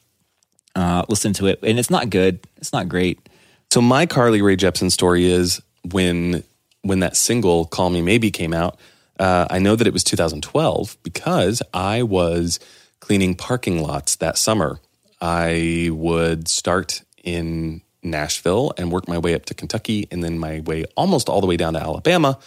[0.74, 1.58] uh, listen to it.
[1.62, 2.40] And it's not good.
[2.58, 3.28] It's not great.
[3.70, 5.60] So my Carly Rae Jepsen story is
[5.90, 6.44] when
[6.82, 8.78] when that single "Call Me Maybe" came out.
[9.22, 12.58] Uh, I know that it was 2012 because I was
[12.98, 14.80] cleaning parking lots that summer.
[15.20, 20.58] I would start in Nashville and work my way up to Kentucky, and then my
[20.58, 22.40] way almost all the way down to Alabama,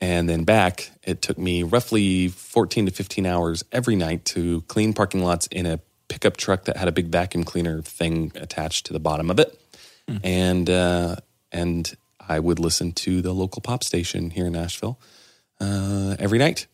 [0.00, 0.90] and then back.
[1.04, 5.64] It took me roughly 14 to 15 hours every night to clean parking lots in
[5.64, 5.78] a
[6.08, 9.56] pickup truck that had a big vacuum cleaner thing attached to the bottom of it
[10.24, 11.16] and uh,
[11.52, 11.96] and
[12.28, 14.98] I would listen to the local pop station here in Nashville
[15.60, 16.66] uh, every night,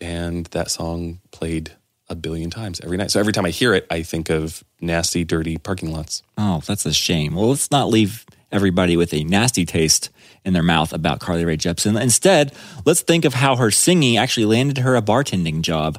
[0.00, 1.72] and that song played
[2.08, 3.10] a billion times every night.
[3.10, 6.22] So every time I hear it, I think of nasty, dirty parking lots.
[6.36, 7.34] Oh, that's a shame.
[7.34, 10.10] Well, let's not leave everybody with a nasty taste
[10.44, 12.00] in their mouth about Carly Rae Jepsen.
[12.00, 12.52] Instead,
[12.84, 15.98] let's think of how her singing actually landed her a bartending job.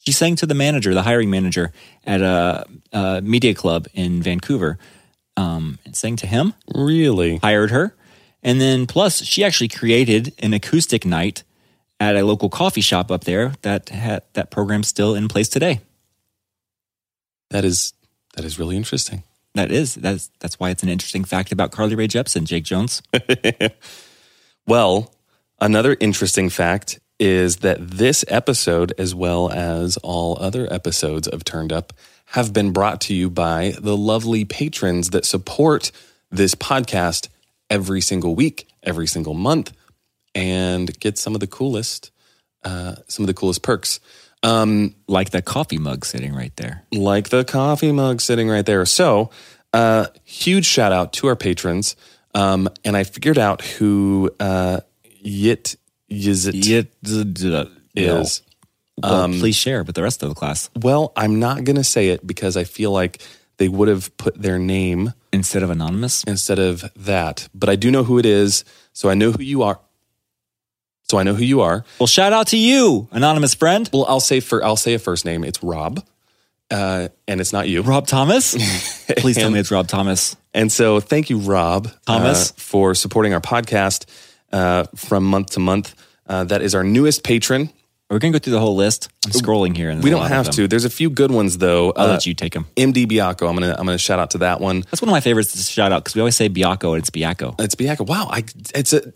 [0.00, 1.72] She sang to the manager, the hiring manager
[2.04, 4.78] at a, a media club in Vancouver,
[5.36, 7.36] um, and sang to him, Really?
[7.36, 7.94] hired her.
[8.42, 11.42] And then, plus, she actually created an acoustic night
[12.00, 15.80] at a local coffee shop up there that had that program's still in place today.
[17.50, 17.92] That is
[18.34, 19.24] that is really interesting.
[19.54, 23.02] That is that's that's why it's an interesting fact about Carly Rae Jepsen, Jake Jones.
[24.68, 25.14] Well,
[25.62, 31.72] another interesting fact is that this episode, as well as all other episodes of Turned
[31.72, 31.94] Up,
[32.26, 35.90] have been brought to you by the lovely patrons that support
[36.30, 37.28] this podcast
[37.70, 39.72] every single week, every single month,
[40.34, 42.10] and get some of the coolest,
[42.64, 44.00] uh, some of the coolest perks.
[44.42, 46.84] Um, like the coffee mug sitting right there.
[46.92, 48.86] like the coffee mug sitting right there.
[48.86, 49.30] So,
[49.72, 51.96] uh, huge shout out to our patrons.
[52.34, 54.80] Um, and I figured out who uh,
[55.24, 55.76] Yit
[56.10, 56.54] Yizit
[57.94, 58.42] It is.
[59.02, 62.08] Well, please share with the rest of the class Well, I'm not going to say
[62.08, 63.22] it because I feel like
[63.58, 66.24] they would have put their name instead of anonymous.
[66.24, 67.48] instead of that.
[67.54, 68.64] But I do know who it is.
[68.92, 69.78] So I know who you are.
[71.10, 71.84] So I know who you are.
[71.98, 75.24] Well, shout out to you, anonymous friend, Well, I'll say for I'll say a first
[75.24, 75.42] name.
[75.42, 76.04] It's Rob,
[76.70, 77.80] uh, and it's not you.
[77.82, 78.52] Rob Thomas.
[79.16, 80.36] Please tell me it's Rob Thomas.
[80.52, 82.50] And so, thank you, Rob Thomas.
[82.50, 84.04] uh, for supporting our podcast
[84.52, 85.94] uh, from month to month.
[86.26, 87.70] Uh, that is our newest patron.
[88.10, 89.10] We're gonna go through the whole list.
[89.26, 90.66] I'm scrolling here, and We don't have to.
[90.66, 91.92] There's a few good ones though.
[91.94, 92.66] I'll Uh, let you take them.
[92.76, 93.46] MD Biaco.
[93.48, 94.80] I'm gonna I'm gonna shout out to that one.
[94.82, 97.10] That's one of my favorites to shout out because we always say Biaco and it's
[97.10, 97.60] Biaco.
[97.60, 98.06] It's Biaco.
[98.06, 98.44] Wow, I
[98.74, 99.12] it's a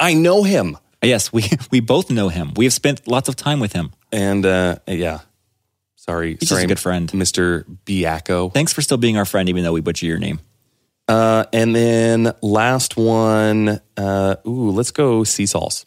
[0.00, 2.52] I know him, Yes, we we both know him.
[2.56, 3.92] We have spent lots of time with him.
[4.10, 5.20] and uh, yeah.
[5.96, 7.10] Sorry, He's just sorry, a good friend.
[7.12, 7.64] Mr.
[7.86, 8.52] Biaco.
[8.52, 10.38] Thanks for still being our friend, even though we butcher your name.
[11.08, 13.80] Uh, and then last one.
[13.96, 15.84] Uh, ooh, let's go Seesaws.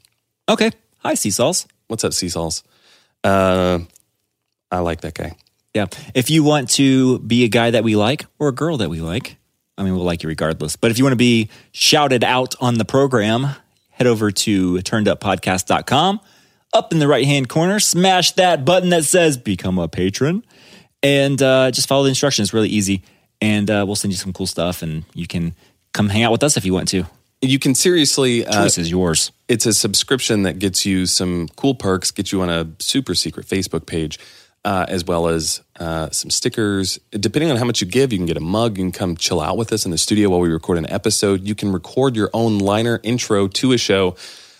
[0.49, 0.71] Okay.
[0.99, 1.67] Hi, Seesaws.
[1.87, 2.63] What's up, Seesaws?
[3.23, 3.79] Uh,
[4.71, 5.35] I like that guy.
[5.73, 5.87] Yeah.
[6.13, 8.99] If you want to be a guy that we like or a girl that we
[8.99, 9.37] like,
[9.77, 10.75] I mean, we'll like you regardless.
[10.75, 13.47] But if you want to be shouted out on the program,
[13.91, 16.19] head over to turneduppodcast.com.
[16.73, 20.43] Up in the right hand corner, smash that button that says become a patron
[21.01, 22.53] and uh, just follow the instructions.
[22.53, 23.03] Really easy.
[23.39, 25.55] And uh, we'll send you some cool stuff and you can
[25.93, 27.05] come hang out with us if you want to.
[27.41, 29.31] You can seriously uh, Choice is yours.
[29.47, 33.45] it's a subscription that gets you some cool perks, gets you on a super secret
[33.45, 34.17] Facebook page,
[34.65, 36.99] uh, as well as uh, some stickers.
[37.11, 38.77] Depending on how much you give, you can get a mug.
[38.77, 41.47] You can come chill out with us in the studio while we record an episode.
[41.47, 44.15] You can record your own liner intro to a show.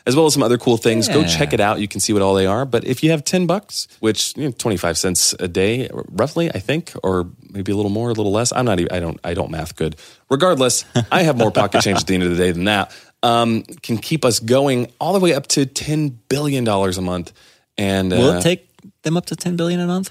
[0.08, 1.08] As well as some other cool things.
[1.10, 1.80] Go check it out.
[1.80, 2.66] You can see what all they are.
[2.66, 6.60] But if you have 10 bucks, which you know, 25 cents a day, roughly, I
[6.60, 8.54] think, or maybe a little more, a little less.
[8.54, 9.98] I'm not even, I don't, I don't math good.
[10.30, 12.96] Regardless, I have more pocket change at the end of the day than that.
[13.22, 17.34] Um, can keep us going all the way up to $10 billion a month.
[17.78, 18.70] And Will uh, it take
[19.02, 20.10] them up to 10 billion a month?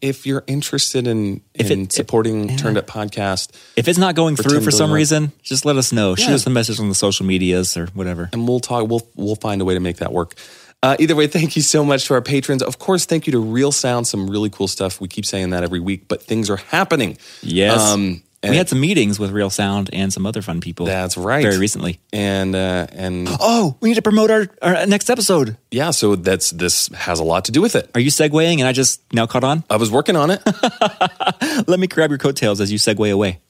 [0.00, 4.36] If you're interested in, If in it- supporting Turned Up Podcast, If it's not going
[4.36, 6.14] through for some reason, just let us know.
[6.14, 8.28] Shoot us a message on the social medias or whatever.
[8.32, 8.88] and we'll talk.
[8.88, 10.34] We'll we'll find a way to make that work.
[10.80, 12.62] Uh, either way, thank you so much to our patrons.
[12.62, 14.06] Of course, thank you to Real Sound.
[14.06, 15.00] Some really cool stuff.
[15.00, 17.18] We keep saying that every week, but things are happening.
[17.42, 17.80] Yes.
[17.80, 20.86] Um, and we had some meetings with Real Sound and some other fun people.
[20.86, 21.42] That's right.
[21.42, 21.98] Very recently.
[22.12, 25.56] and uh, and Oh, we need to promote our, our next episode.
[25.72, 27.90] yeah, so that's this has a lot to do with it.
[27.94, 29.64] Are you segueing and I just now caught on?
[29.68, 30.40] I was working on it.
[31.68, 33.40] Let me grab your coattails as you segue away.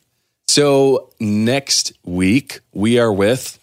[0.48, 3.58] so next week we are with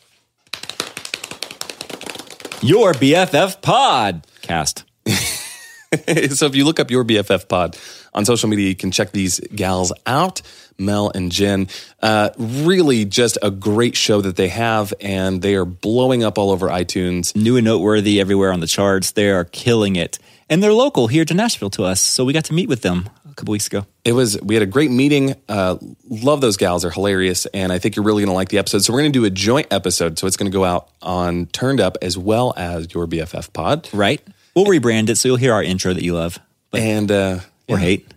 [2.61, 4.83] Your BFF podcast.
[6.35, 7.77] so if you look up your BFF pod
[8.13, 8.69] on social media.
[8.69, 10.41] You can check these gals out,
[10.77, 11.67] Mel and Jen.
[12.01, 16.51] Uh, really, just a great show that they have, and they are blowing up all
[16.51, 17.35] over iTunes.
[17.35, 19.11] New and noteworthy everywhere on the charts.
[19.11, 20.19] They are killing it.
[20.49, 21.99] And they're local here to Nashville to us.
[21.99, 23.85] So we got to meet with them a couple weeks ago.
[24.03, 25.35] It was we had a great meeting.
[25.49, 25.77] Uh,
[26.07, 28.79] love those gals; they're hilarious, and I think you're really going to like the episode.
[28.83, 30.19] So we're going to do a joint episode.
[30.19, 33.89] So it's going to go out on Turned Up as well as your BFF Pod,
[33.91, 34.21] Right?
[34.55, 36.39] We'll rebrand it so you'll hear our intro that you love.
[36.71, 38.07] But and uh, or hate.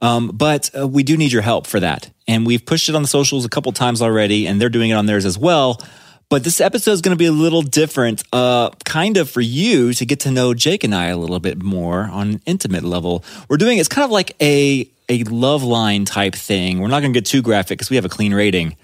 [0.00, 2.10] Um, but uh, we do need your help for that.
[2.26, 4.94] And we've pushed it on the socials a couple times already, and they're doing it
[4.94, 5.80] on theirs as well.
[6.30, 9.94] But this episode is going to be a little different, uh, kind of for you
[9.94, 13.24] to get to know Jake and I a little bit more on an intimate level.
[13.48, 16.80] We're doing it's kind of like a a love line type thing.
[16.80, 18.76] We're not going to get too graphic because we have a clean rating,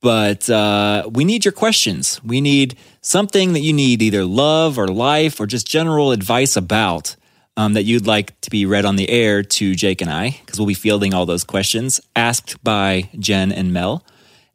[0.00, 2.20] but uh, we need your questions.
[2.24, 7.14] We need something that you need either love or life or just general advice about
[7.60, 10.58] um, that you'd like to be read on the air to Jake and I, because
[10.58, 14.02] we'll be fielding all those questions asked by Jen and Mel.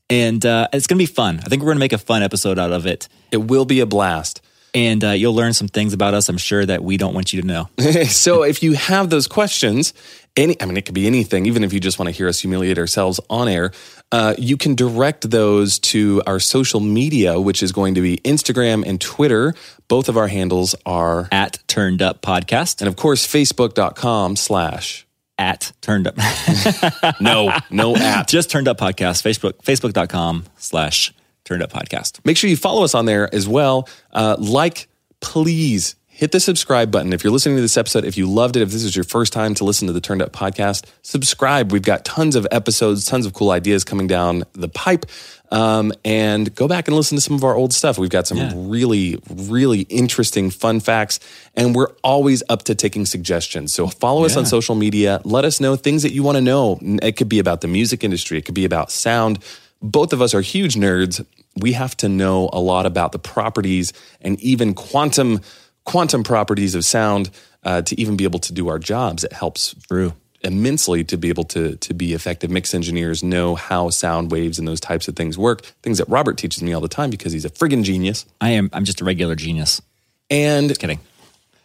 [0.09, 1.39] And uh, it's going to be fun.
[1.39, 3.07] I think we're going to make a fun episode out of it.
[3.31, 4.41] it will be a blast.
[4.73, 7.41] And uh, you'll learn some things about us, I'm sure, that we don't want you
[7.41, 7.69] to know.
[8.07, 9.93] so if you have those questions,
[10.37, 11.45] any I mean, it could be anything.
[11.45, 13.71] Even if you just want to hear us humiliate ourselves on air,
[14.11, 18.85] uh, you can direct those to our social media, which is going to be Instagram
[18.85, 19.53] and Twitter.
[19.87, 22.81] Both of our handles are, At Turned Up Podcast.
[22.81, 25.05] and of course, Facebook.com slash.
[25.37, 26.15] At Turned Up.
[27.19, 28.27] No, no at.
[28.27, 29.21] Just Turned Up Podcast.
[29.21, 31.13] Facebook, Facebook.com slash
[31.43, 32.19] Turned Up Podcast.
[32.25, 33.87] Make sure you follow us on there as well.
[34.13, 34.87] Uh, like,
[35.19, 37.11] please hit the subscribe button.
[37.11, 39.33] If you're listening to this episode, if you loved it, if this is your first
[39.33, 41.73] time to listen to the Turned Up podcast, subscribe.
[41.73, 45.05] We've got tons of episodes, tons of cool ideas coming down the pipe.
[45.51, 47.97] Um, and go back and listen to some of our old stuff.
[47.97, 48.53] We've got some Yeah.
[48.55, 51.19] really, really interesting fun facts,
[51.53, 53.73] and we're always up to taking suggestions.
[53.73, 55.19] So follow us on social media.
[55.25, 56.79] Let us know things that you want to know.
[56.81, 59.39] It could be about the music industry, it could be about sound.
[59.81, 61.23] Both of us are huge nerds.
[61.57, 65.41] We have to know a lot about the properties and even quantum
[65.85, 67.29] quantum properties of sound
[67.63, 69.23] uh, to even be able to do our jobs.
[69.23, 70.13] It helps True.
[70.43, 74.67] immensely to be able to to be effective mix engineers, know how sound waves and
[74.67, 75.61] those types of things work.
[75.81, 78.25] Things that Robert teaches me all the time because he's a friggin' genius.
[78.41, 79.81] I am, I'm just a regular genius.
[80.29, 80.99] And just Kidding.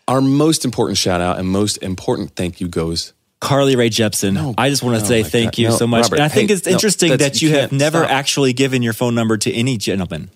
[0.07, 4.55] our most important shout out and most important thank you goes Carly Rae Jepsen.
[4.59, 5.59] I just want to oh say thank God.
[5.59, 6.03] you No, so much.
[6.05, 8.11] Robert, and I think hey, it's interesting that you you have never stop.
[8.11, 10.31] actually given your phone number to any gentleman.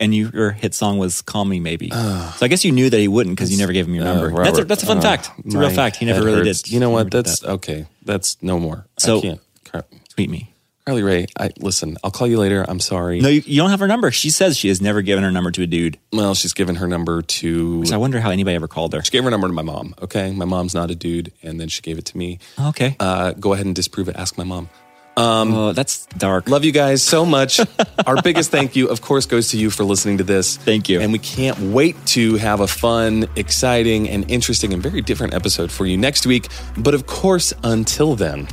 [0.00, 2.98] And you, your hit song was "Call Me Maybe," so I guess you knew that
[2.98, 4.40] he wouldn't because you never gave him your number.
[4.40, 5.30] Uh, that's, a, that's a fun uh, fact.
[5.44, 5.96] It's a real fact.
[5.96, 6.62] He never really hurts.
[6.62, 6.72] did.
[6.72, 7.10] You know what?
[7.10, 7.50] That's that.
[7.52, 7.86] okay.
[8.04, 8.86] That's no more.
[8.98, 9.40] So- I can't.
[9.64, 10.50] Car- tweet me.
[10.86, 11.96] Carly Rae, I listen.
[12.04, 12.62] I'll call you later.
[12.68, 13.18] I'm sorry.
[13.20, 14.10] No, you, you don't have her number.
[14.10, 15.98] She says she has never given her number to a dude.
[16.12, 17.86] Well, she's given her number to.
[17.86, 19.02] So I wonder how anybody ever called her.
[19.02, 19.94] She gave her number to my mom.
[20.02, 22.38] Okay, my mom's not a dude, and then she gave it to me.
[22.60, 22.96] Okay.
[23.00, 24.16] Uh, go ahead and disprove it.
[24.16, 24.68] Ask my mom.
[25.16, 26.48] Um, oh, that's dark.
[26.48, 27.60] Love you guys so much.
[28.06, 30.56] Our biggest thank you, of course, goes to you for listening to this.
[30.56, 31.00] Thank you.
[31.00, 35.70] And we can't wait to have a fun, exciting, and interesting and very different episode
[35.70, 36.48] for you next week.
[36.76, 38.48] But of course, until then,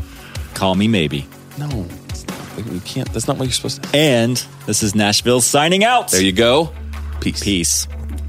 [0.53, 1.25] Call me maybe.
[1.57, 3.11] no, it's not, you can't.
[3.13, 3.89] That's not what you're supposed to.
[3.97, 6.11] And this is Nashville signing out.
[6.11, 6.71] There you go.
[7.21, 7.41] Peace.
[7.43, 7.87] Peace.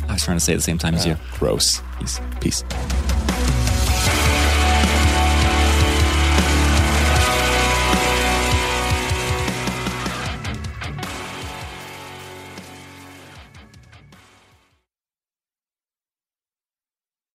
[0.09, 1.17] I was trying to say it at the same time as you.
[1.39, 1.83] Gross.
[1.99, 2.21] Peace.
[2.41, 2.65] Peace.